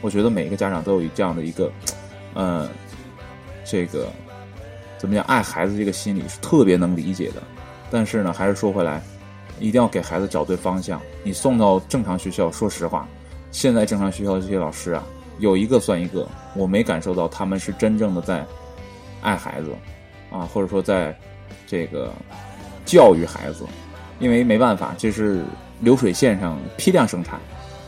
[0.00, 1.70] 我觉得每一个家长都有这样的一个，
[2.32, 2.66] 呃，
[3.64, 4.06] 这个
[4.96, 5.22] 怎么讲？
[5.24, 7.42] 爱孩子这个心理是特别能理解的。
[7.90, 9.02] 但是呢，还是说回来，
[9.60, 10.98] 一定要给孩子找对方向。
[11.22, 13.06] 你送到正常学校，说实话，
[13.50, 15.04] 现在正常学校的这些老师啊，
[15.40, 18.46] 有一个算一个，我没感受到他们是真正的在
[19.20, 19.72] 爱孩子
[20.30, 21.14] 啊，或者说在
[21.66, 22.10] 这个。
[22.88, 23.66] 教育孩子，
[24.18, 25.44] 因为没办法，这是
[25.80, 27.38] 流水线上批量生产，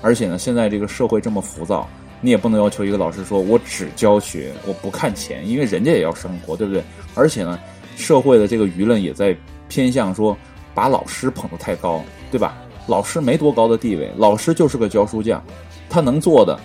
[0.02, 1.88] 而且呢，现在这个社会这么浮躁，
[2.20, 6.84] 你也不能要求一个老师说我只教学，我不看钱，因为人家也要生活，对不对？
[7.14, 7.58] 而且呢，
[7.96, 9.34] 社会的这个舆论也在
[9.68, 10.36] 偏向说
[10.74, 12.54] 把老师捧得太高，对吧？
[12.86, 15.42] 老师没多高的地位，老师就是个教书匠，
[15.88, 16.60] 他能做的。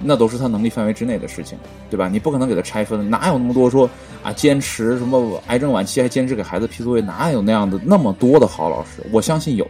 [0.00, 1.58] 那都是他能力范围之内的事情，
[1.90, 2.08] 对吧？
[2.08, 3.88] 你不可能给他拆分，哪有那么多说
[4.22, 4.32] 啊？
[4.32, 9.04] 坚持什么癌症晚期还坚持给孩子批作业，哪有那样的那么多的好老师？
[9.12, 9.66] 我相信有，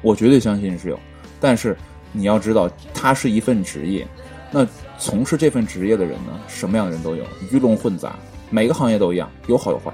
[0.00, 0.98] 我绝对相信是有。
[1.40, 1.76] 但是
[2.12, 4.06] 你要知道，它是一份职业，
[4.50, 4.66] 那
[4.98, 8.16] 从事这份职业的人呢，什么样的人都有，鱼龙混杂，
[8.50, 9.92] 每个行业都一样，有好有坏。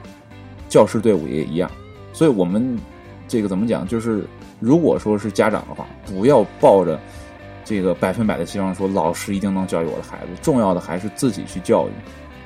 [0.69, 1.71] 教师队伍也一样，
[2.12, 2.79] 所以我们
[3.27, 3.88] 这个怎么讲？
[3.88, 4.25] 就是
[4.61, 7.01] 如果说是家长的话，不要抱着。
[7.70, 11.92] 这个百分百的希望说老师一定能教育我的孩子，重要的还是自己去教育，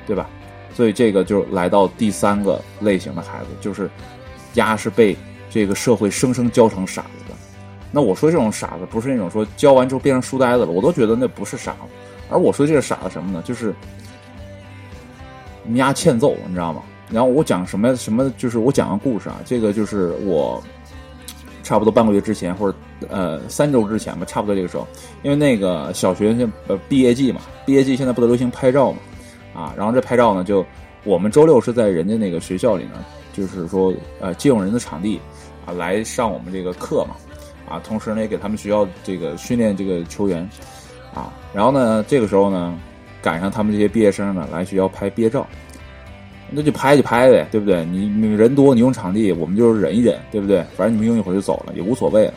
[0.05, 0.29] 对吧？
[0.71, 3.89] 所以这个就来到第三个类型的孩子，就是，
[4.53, 5.17] 丫是被
[5.49, 7.35] 这个社会生生教成傻子的。
[7.91, 11.79] 那我说这种傻子，不是那种说教完之后变成书呆子了，我都觉得那不是傻子。
[12.29, 13.41] 而我说这个傻子什么呢？
[13.43, 13.73] 就是
[15.63, 16.83] 你丫欠揍，你知道吗？
[17.09, 19.41] 然后我讲什么什么，就是我讲个故事啊。
[19.43, 20.63] 这个就是我
[21.63, 22.77] 差不多半个月之前，或者
[23.09, 24.87] 呃三周之前吧，差不多这个时候，
[25.23, 26.35] 因为那个小学
[26.67, 28.99] 呃毕业季嘛，毕业季现在不都流行拍照嘛，
[29.53, 30.65] 啊，然后这拍照呢，就
[31.03, 35.19] 我们周六是在人家那个学校里呢，就是说呃借用人的场地
[35.65, 37.15] 啊来上我们这个课嘛。
[37.67, 40.47] 啊，同时呢也给他们学校这个训练这个球员，
[41.15, 42.79] 啊，然后呢这个时候呢
[43.23, 45.47] 赶上他们这些毕业生呢来学校拍毕业照，
[46.51, 47.83] 那就拍就拍呗，对不对？
[47.85, 50.63] 你你人多你用场地，我们就忍一忍，对不对？
[50.75, 52.33] 反正你们用一会儿就走了也无所谓了，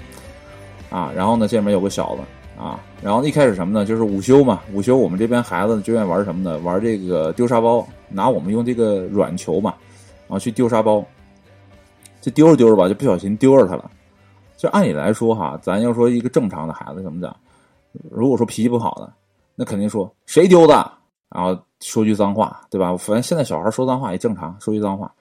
[0.90, 2.22] 啊，然后呢这边有个小子
[2.60, 3.84] 啊，然后一开始什么呢？
[3.84, 6.58] 就是午休嘛，午休我们这边孩子就愿意玩什么呢？
[6.58, 9.74] 玩这个丢沙包，拿我们用这个软球嘛，
[10.26, 11.04] 然后去丢沙包，
[12.20, 13.90] 这丢着丢着吧，就不小心丢着他了。
[14.56, 17.34] 就按理来说哈，咱要说一个正常的孩子怎么讲？
[18.10, 19.12] 如果说脾气不好的，
[19.54, 20.74] 那肯定说谁丢的，
[21.28, 22.96] 然后说句脏话，对吧？
[22.96, 25.12] 反正现在小孩说脏话也正常，说句脏话，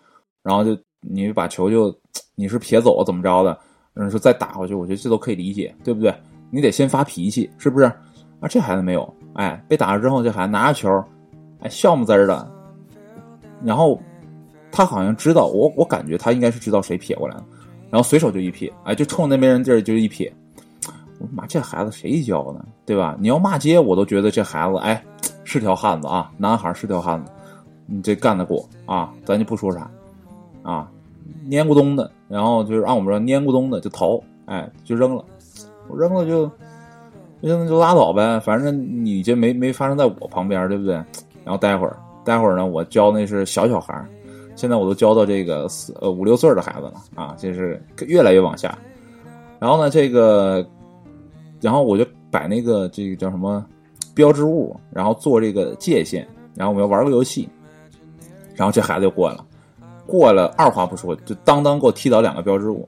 [0.42, 1.96] 然后就你把球就
[2.34, 3.56] 你是撇走怎么着的？
[4.02, 6.14] 人说再打回去，我觉得这都可以理解，对不对？
[6.50, 7.86] 你得先发脾气，是不是？
[8.40, 11.04] 啊，这孩子没有，哎，被打了之后，这孩子拿着球，
[11.60, 12.52] 哎，笑么滋儿的，
[13.64, 14.00] 然后
[14.72, 17.46] 他好像知道，我我感觉他应该是知道谁撇过来了。
[17.90, 20.32] 然后随手就一撇，哎，就冲那没人地儿就一撇。
[21.20, 23.18] 我妈，这孩子谁教的，对吧？
[23.20, 25.04] 你要骂街，我都觉得这孩子，哎，
[25.44, 27.32] 是条汉子啊，男孩是条汉子，
[27.88, 29.12] 你这干得过啊？
[29.26, 29.90] 咱就不说啥，
[30.62, 30.88] 啊，
[31.50, 35.24] 蔫咕咚的，然后就是按我们说蔫咕咚的就逃，哎，就扔了，
[35.88, 36.50] 我扔了就
[37.42, 40.96] 扔了就拉倒呗，反正你这没没发生在我旁边，对不对？
[41.44, 44.08] 然后待会儿，待会儿呢，我教那是小小孩儿
[44.56, 48.78] 现在我都教到这个四呃五六岁的孩子了啊，就是越来越往下。
[49.60, 50.68] 然后呢，这个，
[51.62, 53.64] 然后我就摆那个这个叫什么
[54.16, 57.48] 标志物，然后做这个界限，然后我们要玩个游戏。
[58.56, 59.46] 然后这孩子就过来了，
[60.08, 62.88] 过来二话不说就当当给我踢倒两个标志物。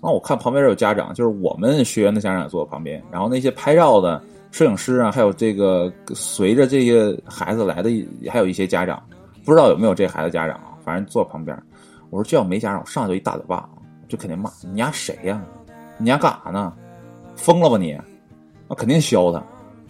[0.00, 7.90] 然后我看旁边有家长，就是我们学员的家长也坐在旁边，然后那些拍照的摄影师啊，还有这个随着这些孩子来的，
[8.30, 9.02] 还有一些家长。
[9.44, 10.78] 不知道有没有这孩子家长啊？
[10.84, 11.60] 反正坐旁边。
[12.10, 13.68] 我说这要没家长，我上去就一大嘴巴，
[14.08, 15.42] 就肯定骂你家谁呀？
[15.98, 16.72] 你家干啥呢？
[17.34, 17.98] 疯了吧你？
[18.68, 19.42] 那肯定削他，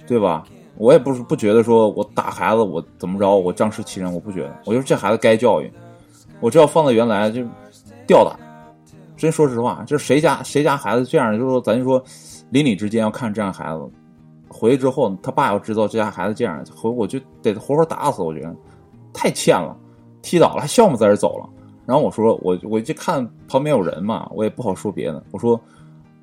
[0.07, 0.45] 对吧？
[0.77, 4.57] 我也不是不觉得说我打孩子我怎么着我仗势欺人，我不觉得。
[4.65, 5.71] 我觉得这孩子该教育。
[6.41, 7.43] 我这要放在原来就
[8.07, 8.39] 吊打。
[9.17, 12.03] 真说实话，就是谁家谁家孩子这样，就是说咱就说
[12.51, 13.91] 邻里之间要看这样孩子，
[14.49, 18.23] 回去之后他爸要知道这家孩子这样，回我就得活活打死。
[18.23, 18.55] 我觉得。
[19.11, 19.77] 太欠了，
[20.23, 21.49] 踢倒了还笑么在这走了。
[21.87, 25.21] 然后我说我我就看旁边有人嘛，我也不好说别的。
[25.33, 25.61] 我说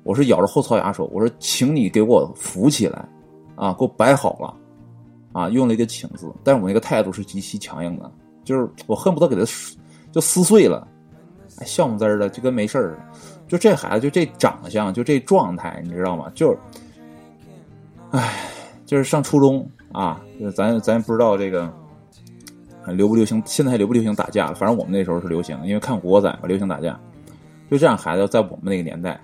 [0.02, 3.06] 我是咬着后槽牙说，我说请你给我扶起来，
[3.56, 4.54] 啊，给我摆好了，
[5.32, 8.10] 啊，用了一个请字，但是我那个态度是极其强硬的，
[8.44, 9.44] 就是我恨不得给他
[10.16, 10.88] 就撕碎了，
[11.58, 12.98] 哎，笑么滋儿的就跟没事儿。
[13.46, 16.32] 就这孩子就这长相就这状态，你知道吗？
[16.34, 16.58] 就是，
[18.12, 18.48] 哎，
[18.86, 20.18] 就是上初中啊，
[20.56, 21.70] 咱咱也不知道这个。
[22.86, 23.42] 流不流行？
[23.44, 24.54] 现在还流不流行打架了？
[24.54, 26.98] 反正我们那时候是流行，因为看《古惑仔》嘛，流行打架。
[27.70, 29.20] 就这样，孩子在我们那个年代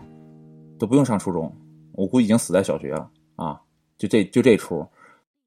[0.78, 1.50] 都不用上初中，
[1.92, 3.58] 我估计已经死在小学了啊！
[3.96, 4.86] 就这就这出，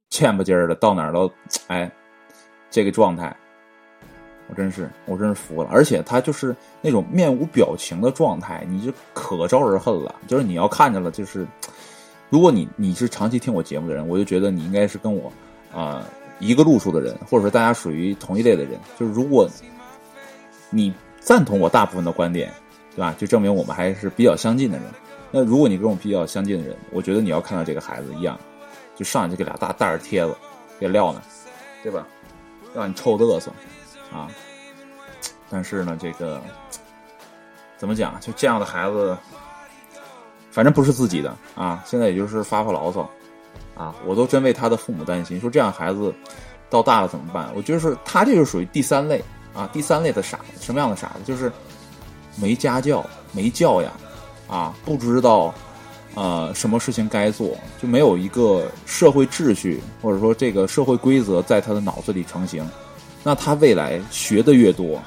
[0.09, 1.31] 欠不劲儿的，到哪儿都
[1.67, 1.91] 哎，
[2.71, 3.35] 这个状态，
[4.47, 5.69] 我真是我真是服了。
[5.71, 10.15] 而且他就是那种面无表情的状态，你就可招人恨了。
[10.27, 11.47] 就是你要看着了，就是
[12.29, 15.31] 如果你你是长期听我节目的人，我就觉得你应该是跟我
[15.73, 16.05] 啊。
[16.37, 19.49] 一个路数的人，或者说大家属于同一类的人，就是如果
[20.69, 22.51] 你赞同我大部分的观点，
[22.93, 23.15] 对吧？
[23.17, 24.85] 就证明我们还是比较相近的人。
[25.31, 28.37] 那如果你跟我比较相近的人，我觉得你要看到这个孩子一样，
[28.97, 30.35] 就上去就给俩大大耳贴子
[30.77, 31.21] 给撂那，
[31.81, 32.05] 对吧？
[32.75, 33.49] 让你臭嘚瑟
[34.15, 34.31] 啊！
[35.49, 36.41] 但是呢，这个
[37.77, 38.17] 怎么讲？
[38.21, 39.17] 就这样的孩子，
[40.51, 41.83] 反正不是自己的啊。
[41.85, 43.09] 现在也就是发发牢骚。
[43.75, 46.13] 啊，我都真为他的父母担心，说这样孩子
[46.69, 47.51] 到大了怎么办？
[47.53, 49.21] 我觉得是他这就属于第三类
[49.53, 50.61] 啊，第三类的傻子。
[50.61, 51.19] 什么样的傻子？
[51.25, 51.51] 就是
[52.37, 53.91] 没家教、没教养
[54.47, 55.53] 啊，不知道
[56.13, 62.65] 呃什么事情该做，就没有一个社会秩序或者说这个社会规则在他的脑子里成型。
[63.25, 65.01] 那他未来学的越多，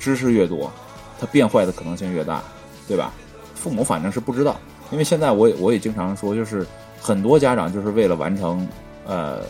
[0.00, 0.72] 知识越多，
[1.20, 2.42] 他变坏的可能性越大，
[2.88, 3.12] 对吧？
[3.54, 4.56] 父母反正是不知道，
[4.90, 6.66] 因为现在我也我也经常说，就是。
[6.98, 8.66] 很多家长就是为了完成，
[9.06, 9.40] 呃，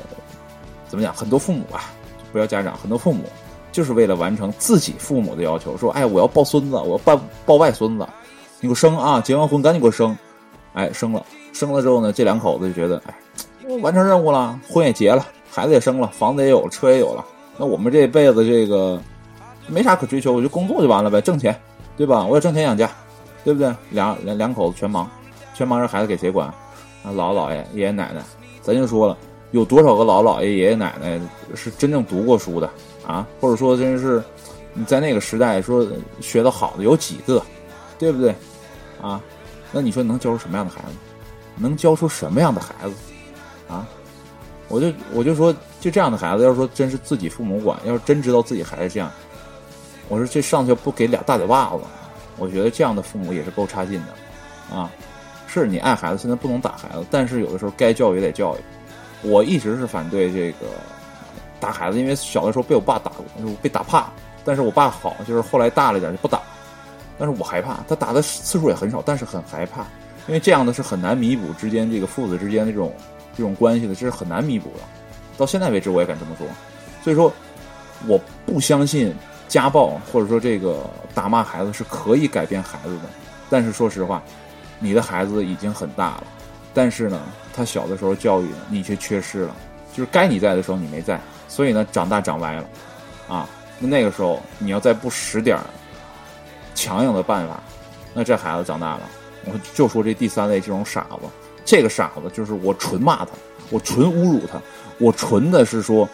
[0.88, 1.14] 怎么讲？
[1.14, 1.84] 很多父母吧，
[2.30, 3.24] 不要家长，很多父母
[3.72, 8.06] 就是为了完成自己父母的要求，说：“哎，我要抱孙子，我要抱抱外孙子。”
[8.60, 9.22] 你给我生啊！
[9.22, 10.14] 结完婚赶紧给我生。
[10.74, 13.14] 哎，生了，生了之后呢，这两口子就觉得，哎，
[13.80, 17.24] 完成任务了，婚也结了，孩子也生了，房子也有了，车也有了。
[17.58, 19.00] 那我们这辈子这个
[19.66, 21.58] 没啥可追求，我就工作就完了呗，挣钱，
[21.96, 22.24] 对吧？
[22.24, 22.90] 我要挣钱养家，
[23.44, 23.74] 对不对？
[23.90, 25.10] 两两两口子全忙，
[25.54, 26.48] 全忙，这孩子给谁管？
[26.48, 28.22] 啊，姥姥姥爷、爷爷奶奶，
[28.62, 29.16] 咱就说了，
[29.52, 31.20] 有多少个姥姥姥爷、爷爷奶奶
[31.54, 32.68] 是真正读过书的
[33.06, 33.26] 啊？
[33.40, 34.22] 或者说，真是
[34.74, 35.86] 你在那个时代说
[36.20, 37.42] 学的好的有几个，
[37.98, 38.34] 对不对？
[39.00, 39.20] 啊？
[39.72, 40.96] 那你说能教出什么样的孩子？
[41.56, 42.94] 能教出什么样的孩子？
[43.68, 43.86] 啊？
[44.68, 49.10] 我就我就说，就这样的孩子，要说真是自己父母管，要是真知道自己孩子这样，
[50.08, 51.80] 我说这上去不给俩大嘴巴子，
[52.36, 54.90] 我觉得这样的父母也是够差劲的，啊！
[55.46, 58.58] 是你爱孩子，现在不能打孩子，但是有的时候该教育也得教育。
[59.22, 60.66] 我一直是反对这个
[61.58, 63.24] 打孩子，因为小的时候被我爸打过，
[63.62, 64.10] 被打怕。
[64.44, 66.40] 但是我爸好，就是后来大了点就不打。
[67.18, 69.80] 但是我害怕，他打的次数也很少，但是很害怕，
[70.28, 72.92] 因为这样的是很难弥补之间这个父子之间的这种
[73.36, 74.80] 这种关系的，这是很难弥补的。
[75.36, 76.46] 到现在为止，我也敢这么说。
[77.02, 77.32] 所以说，
[78.06, 79.14] 我不相信
[79.48, 83.02] 家暴或者说这个打骂孩子是可以改变孩子的。
[83.48, 84.22] 但是说实话，
[84.78, 86.24] 你的孩子已经很大了，
[86.74, 87.20] 但是呢，
[87.54, 89.54] 他小的时候教育你却缺失了，
[89.92, 92.64] 就是该你在的时候你没在，所以呢，长大长歪了，
[93.28, 95.58] 啊，那那个时候你要再不使点。
[96.74, 97.58] 强硬的办法，
[98.12, 99.00] 那这孩子长大了，
[99.46, 101.26] 我就说这第三类这种傻子，
[101.66, 103.32] 这个傻子就是我纯骂他，
[103.70, 104.58] 我纯侮辱他，
[104.98, 106.08] 我纯的是说，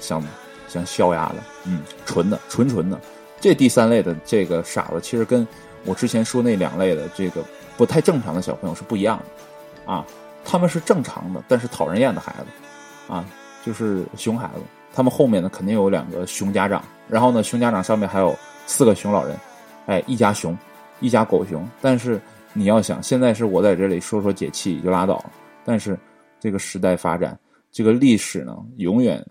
[0.00, 0.22] 像
[0.68, 3.00] 像肖牙的，嗯，纯的，纯纯的。
[3.40, 5.46] 这第三类的这个傻子，其实跟
[5.84, 7.40] 我之前说那两类的这个
[7.76, 10.04] 不太正常的小朋友是不一样的，啊，
[10.44, 13.24] 他们是正常的，但是讨人厌的孩子，啊，
[13.64, 14.62] 就是熊孩子。
[14.92, 19.38] 他们后面呢，肯定有两个熊家长，然后呢，熊家长上面还有四个熊老人，
[19.86, 20.58] 哎，一家熊，
[21.00, 21.66] 一家狗熊。
[21.80, 22.20] 但是
[22.52, 25.32] 你要想，现在是我在这里说说解气就拉倒了。
[25.64, 25.98] 但是
[26.40, 27.38] 这个时代发展，
[27.70, 29.24] 这个历史呢，永远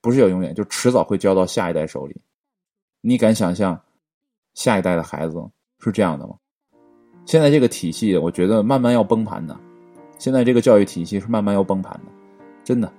[0.00, 2.20] 不是要永远，就迟早会交到下一代手里。
[3.00, 3.78] 你敢想象
[4.54, 5.42] 下一代的孩子
[5.80, 6.34] 是这样的吗？
[7.24, 9.56] 现在这个体系，我觉得慢慢要崩盘的。
[10.18, 12.12] 现在这个教育体系是慢慢要崩盘的，
[12.64, 12.92] 真的。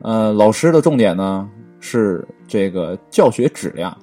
[0.00, 1.48] 呃，老师的重点呢
[1.78, 3.96] 是这个教学质量，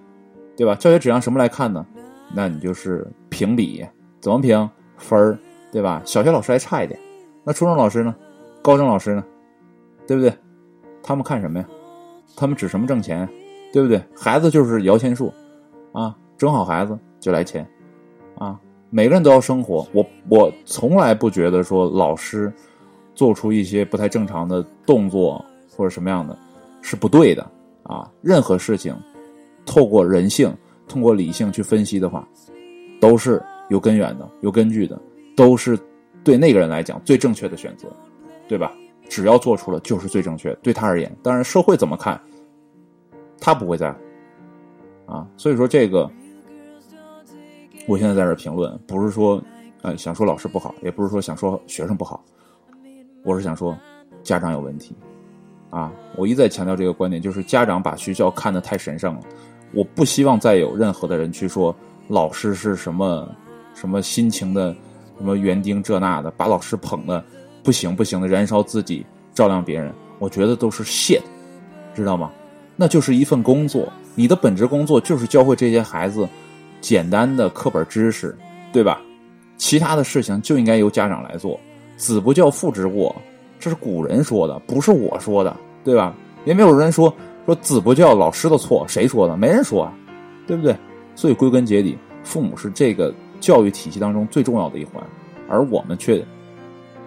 [0.55, 0.75] 对吧？
[0.75, 1.85] 教学质量什么来看呢？
[2.33, 3.85] 那你就是评比，
[4.19, 5.39] 怎么评分儿，
[5.71, 6.01] 对吧？
[6.05, 6.99] 小学老师还差一点，
[7.43, 8.15] 那初中老师呢？
[8.61, 9.23] 高中老师呢？
[10.07, 10.33] 对不对？
[11.01, 11.65] 他们看什么呀？
[12.35, 13.27] 他们指什么挣钱？
[13.71, 14.01] 对不对？
[14.15, 15.33] 孩子就是摇钱树，
[15.91, 17.67] 啊，整好孩子就来钱，
[18.37, 19.87] 啊，每个人都要生活。
[19.93, 22.51] 我我从来不觉得说老师
[23.13, 25.43] 做出一些不太正常的动作。
[25.71, 26.37] 或者什么样的，
[26.81, 27.41] 是不对的
[27.83, 28.11] 啊！
[28.21, 28.93] 任何事情，
[29.65, 30.53] 透过人性、
[30.89, 32.27] 通过理性去分析的话，
[32.99, 34.99] 都是有根源的、有根据的，
[35.37, 35.79] 都是
[36.23, 37.87] 对那个人来讲最正确的选择，
[38.47, 38.73] 对吧？
[39.07, 40.53] 只要做出了，就是最正确。
[40.55, 42.19] 对他而言，当然社会怎么看，
[43.39, 43.99] 他不会在乎
[45.13, 45.27] 啊。
[45.37, 46.09] 所以说，这个
[47.87, 49.41] 我现在在这评论，不是说
[49.81, 52.23] 呃想说老师不好，也不是说想说学生不好，
[53.23, 53.77] 我是想说
[54.21, 54.95] 家长有问题。
[55.71, 59.21] 啊，我一再强调这个观点，就是家长把学校看得太神圣了。
[59.71, 61.75] 我不希望再有任何的人去说
[62.07, 63.29] 老师是什么
[63.73, 64.75] 什么辛勤的
[65.17, 67.23] 什么园丁这那的，把老师捧的
[67.63, 69.93] 不行不行的，燃烧自己照亮别人。
[70.17, 71.21] 我觉得都是 shit，
[71.95, 72.31] 知道吗？
[72.75, 76.27] 那就是一份工作，你的本职工作就是教会这些孩子
[76.81, 78.37] 简单的课本知识，
[78.73, 79.01] 对吧？
[79.57, 81.59] 其他的事情就应该由家长来做。
[81.97, 83.15] 子不教父之过。
[83.59, 85.53] 这是古人说的，不是我说的，
[85.83, 86.15] 对吧？
[86.45, 87.13] 也没有人说
[87.49, 89.35] 说子不教老师的错，谁说的？
[89.35, 89.91] 没人说啊，
[90.45, 90.75] 对不对？
[91.15, 95.03] 所以归根结底，父母是这个教育体系当中最重要的一环，
[95.49, 96.23] 而我们却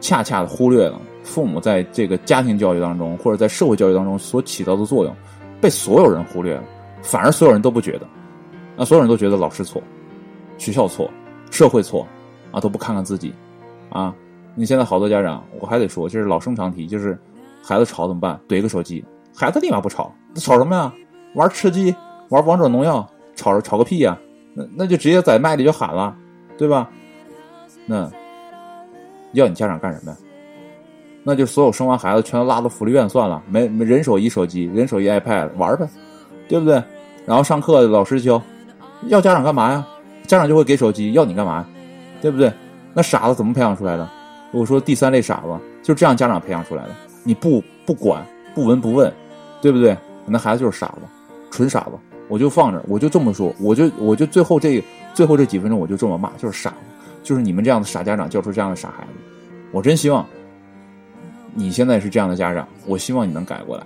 [0.00, 5.14] 恰恰的忽略了父母在这个家庭教育当中或者在社会教育当中所起到的作用，
[5.60, 6.64] 被所有人忽略了，
[7.02, 8.06] 反而所有人都不觉得，
[8.76, 9.80] 那所有人都觉得老师错，
[10.58, 11.08] 学校错，
[11.52, 12.04] 社会错，
[12.50, 13.32] 啊，都不看看自己，
[13.90, 14.12] 啊。
[14.56, 17.16] 你现在好多家长，我还得说，这是老生常提，就是
[17.62, 18.38] 孩子吵怎么办？
[18.48, 19.02] 怼个手机，
[19.34, 20.92] 孩子立马不吵，吵什么呀？
[21.34, 21.94] 玩吃鸡，
[22.28, 24.18] 玩王者荣耀，吵吵个屁呀！
[24.54, 26.14] 那那就直接在麦里就喊了，
[26.58, 26.88] 对吧？
[27.86, 28.10] 那
[29.32, 30.18] 要你家长干什么呀？
[31.24, 35.88] 那就所有生完孩子全都拉到福利院算了，没没人手一手机，人手一 iPad 玩呗，
[36.48, 36.82] 对不对？
[37.24, 38.42] 然后上课老师教，
[39.06, 39.86] 要家长干嘛呀？
[40.26, 41.66] 家长就会给手机，要你干嘛？
[42.20, 42.52] 对不对？
[42.92, 44.08] 那傻子怎么培养出来的？
[44.52, 46.90] 我说第三类傻子就这样家长培养出来的，
[47.24, 48.22] 你不不管
[48.54, 49.10] 不闻不问，
[49.62, 49.96] 对不对？
[50.26, 51.02] 那孩子就是傻子，
[51.50, 51.92] 纯傻子。
[52.28, 54.82] 我就放着，我就这么说，我就我就最后这
[55.14, 56.76] 最后这几分钟我就这么骂，就是傻子，
[57.22, 59.10] 就是你们这样的傻家长教出这样的傻孩子。
[59.70, 60.26] 我真希望
[61.54, 63.84] 你现在是这样的家长，我希望你能改过来。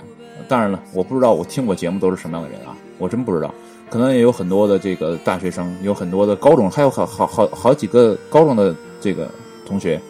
[0.49, 3.53] 当然了，我不知道我听过节目都是什么样的人啊，我真不知道。
[3.91, 9.29] 可能也有很多的这个大学生，有很多的高中，还有好好好好几个高中的这个
[9.65, 10.01] 同学，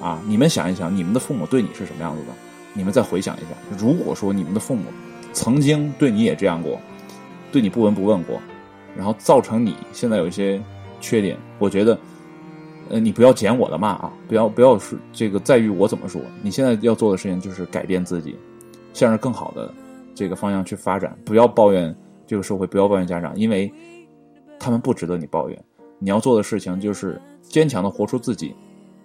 [0.00, 2.49] 啊，你们想一想，你们的父母对你是什么样子的？
[2.72, 3.46] 你们再回想一下，
[3.78, 4.84] 如果说你们的父母
[5.32, 6.80] 曾经对你也这样过，
[7.52, 8.40] 对你不闻不问过，
[8.96, 10.60] 然后造成你现在有一些
[11.00, 11.98] 缺点，我觉得，
[12.88, 18.36] 呃，你不要捡我的骂啊，不要不要是这个在于我怎么说，你现在要做的事情就是改变自己，
[18.92, 19.72] 向着更好的
[20.14, 21.94] 这个方向去发展，不要抱怨。
[22.26, 23.68] 这个社会不要抱怨家长，因为
[24.56, 25.64] 他们不值得你抱怨。
[25.98, 28.54] 你要做的事情就是坚强的活出自己，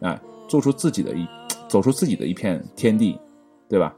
[0.01, 0.15] 哎，
[0.47, 1.27] 做出自己的一，
[1.67, 3.19] 走出自己的一片天地，
[3.69, 3.95] 对吧？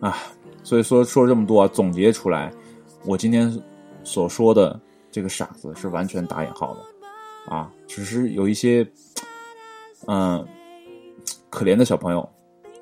[0.00, 0.16] 啊，
[0.62, 2.52] 所以说说这么多啊，总结出来，
[3.04, 3.52] 我今天
[4.02, 4.80] 所说的
[5.10, 8.86] 这个傻子是完全打引号的，啊，只是有一些，
[10.06, 10.46] 嗯，
[11.50, 12.28] 可怜的小朋友，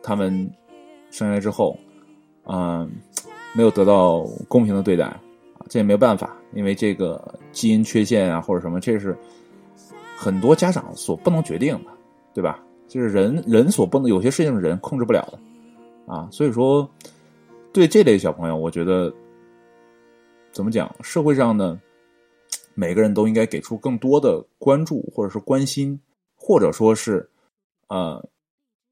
[0.02, 0.32] 他们
[1.10, 1.78] 生下来之后，
[2.44, 2.90] 嗯。
[3.54, 5.14] 没有得到公平的对待，
[5.68, 9.14] 这也没有办法，因为这个基因缺陷啊，或者什么，这是
[10.16, 11.90] 很多家长所不能决定的，
[12.32, 12.58] 对吧？
[12.92, 16.86] 就是人人所不能有些事情是人控制不了的啊，所以说
[17.72, 19.10] 对这类小朋友，我觉得
[20.52, 21.80] 怎么讲，社会上呢，
[22.74, 25.98] 每个人都应该给出更多的关注，或者是关心，
[26.36, 27.26] 或者说是
[27.88, 28.22] 呃，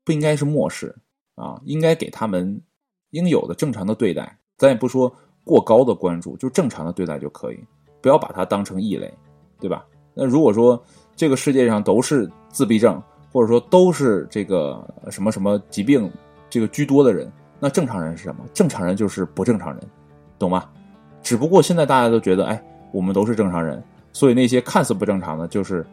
[0.03, 0.97] 不应该是漠视
[1.35, 2.59] 啊，应该给他们
[3.11, 4.35] 应有的正常的对待。
[4.57, 7.59] 咱也不说过高的关注，就正常的对待就可以，
[8.01, 9.13] 不要把它当成异类，
[9.61, 9.87] 对吧？
[10.15, 10.83] 那如果说
[11.15, 13.03] 这个世界上都是自闭症，
[13.33, 16.11] 或者说都是这个什么什么疾病
[16.49, 18.45] 这个居多的人，那正常人是什么？
[18.53, 19.81] 正常人就是不正常人，
[20.39, 20.69] 懂吗？
[21.23, 22.63] 只不过现在大家都觉得，哎，
[22.93, 25.87] 我们都是正常人，所以那些看似不正常的，就是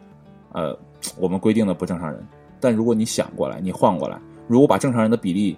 [0.52, 0.76] 呃
[1.18, 2.26] 我们规定的不正常人。
[2.60, 5.56] 但如果你想过来，你换过来，如果把正常人的比例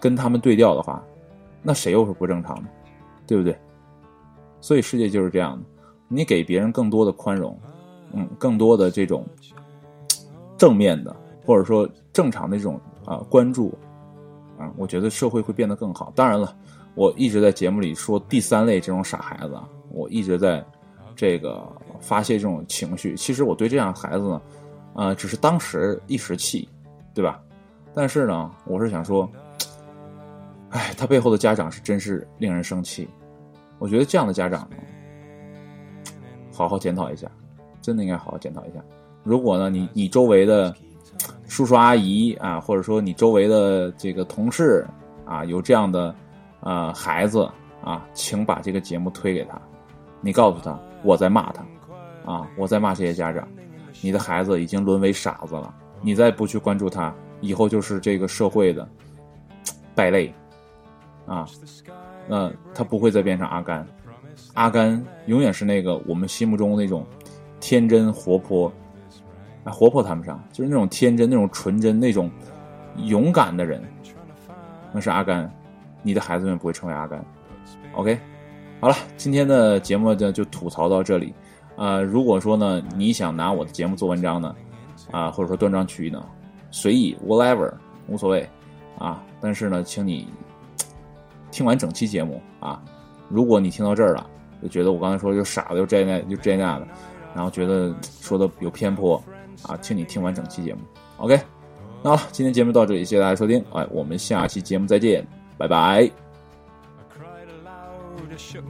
[0.00, 1.00] 跟他们对调的话，
[1.62, 2.70] 那谁又是不正常的，
[3.26, 3.56] 对不对？
[4.60, 5.64] 所以世界就是这样的，
[6.08, 7.56] 你给别人更多的宽容，
[8.12, 9.24] 嗯，更多的这种
[10.60, 13.72] 正面的，或者说正常的这种啊关注，
[14.58, 16.12] 啊，我觉得社会会变得更好。
[16.14, 16.54] 当然了，
[16.94, 19.58] 我一直在节目里说第三类这种傻孩子，
[19.88, 20.62] 我一直在
[21.16, 21.66] 这个
[21.98, 23.16] 发泄这种情绪。
[23.16, 24.42] 其实我对这样孩子呢，
[24.92, 26.68] 啊，只是当时一时气，
[27.14, 27.40] 对吧？
[27.94, 29.26] 但是呢，我是想说。
[30.72, 33.08] 哎，他背后的家长是真是令人生气。
[33.80, 34.76] 我觉得这样的家长呢，
[36.52, 37.28] 好好检讨一下，
[37.82, 38.80] 真的应该好好检讨一下。
[39.22, 40.74] 如果呢，你你周围的
[41.46, 44.86] 叔叔阿姨啊，或者说你周围的这个同事
[45.24, 46.14] 啊，有这样的
[46.60, 47.48] 啊孩子
[47.82, 49.60] 啊，请把这个节目推给他，
[50.20, 51.64] 你告诉他我在骂他
[52.32, 53.46] 啊，我在骂这些家长，
[54.00, 58.88] 你的孩子已经沦为傻子了，你再不去关注他，以后就是这个社会的
[59.94, 60.32] 败类。
[61.26, 61.46] 啊，
[62.26, 63.86] 那他不会再变成阿甘，
[64.54, 67.06] 阿甘永远是那个我们心目中那种
[67.60, 68.72] 天真活泼，
[69.64, 72.30] 啊，活泼谈不上，就是那种天真、那种纯真、那种
[73.04, 73.82] 勇敢的人，
[74.92, 75.50] 那是阿甘。
[76.02, 77.24] 你的孩子们不会成为阿甘。
[77.92, 78.18] OK，
[78.80, 81.34] 好了，今天的节目呢就吐槽到这里。
[81.76, 84.54] 啊，如果说呢你想拿我的节目做文章呢，
[85.10, 86.24] 啊，或者说断章取义呢，
[86.70, 87.72] 随意，whatever，
[88.06, 88.48] 无所谓，
[88.98, 90.28] 啊，但是呢，请你。
[91.50, 92.80] 听完整期节目啊，
[93.28, 94.24] 如果你听到这儿了，
[94.62, 96.86] 就觉得我刚才说就傻子，就这那，就这那的，
[97.34, 99.20] 然后觉得说的有偏颇
[99.62, 100.80] 啊，请你听完整期节目。
[101.18, 101.38] OK，
[102.02, 105.26] 那好了，今天节目到这里，谢谢大家收听，哎，我们下期节目再见，
[105.58, 106.10] 拜拜。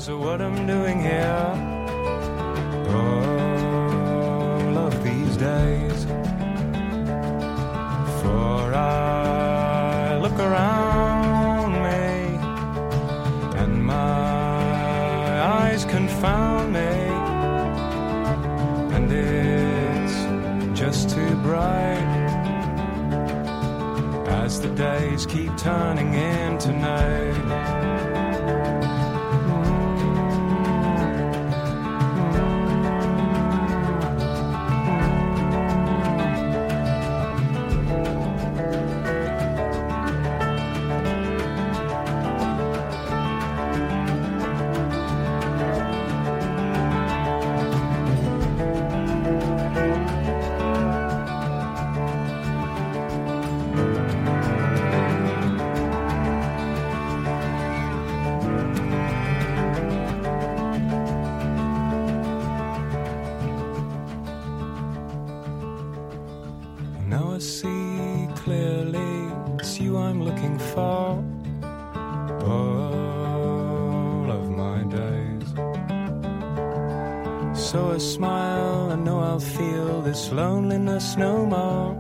[79.39, 81.97] I'll feel this loneliness no more.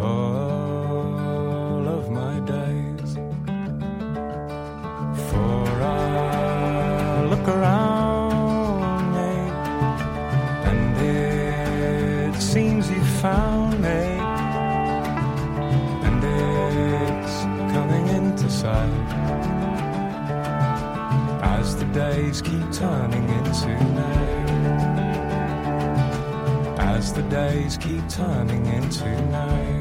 [0.00, 0.73] Oh.
[27.28, 29.73] days keep turning into nights.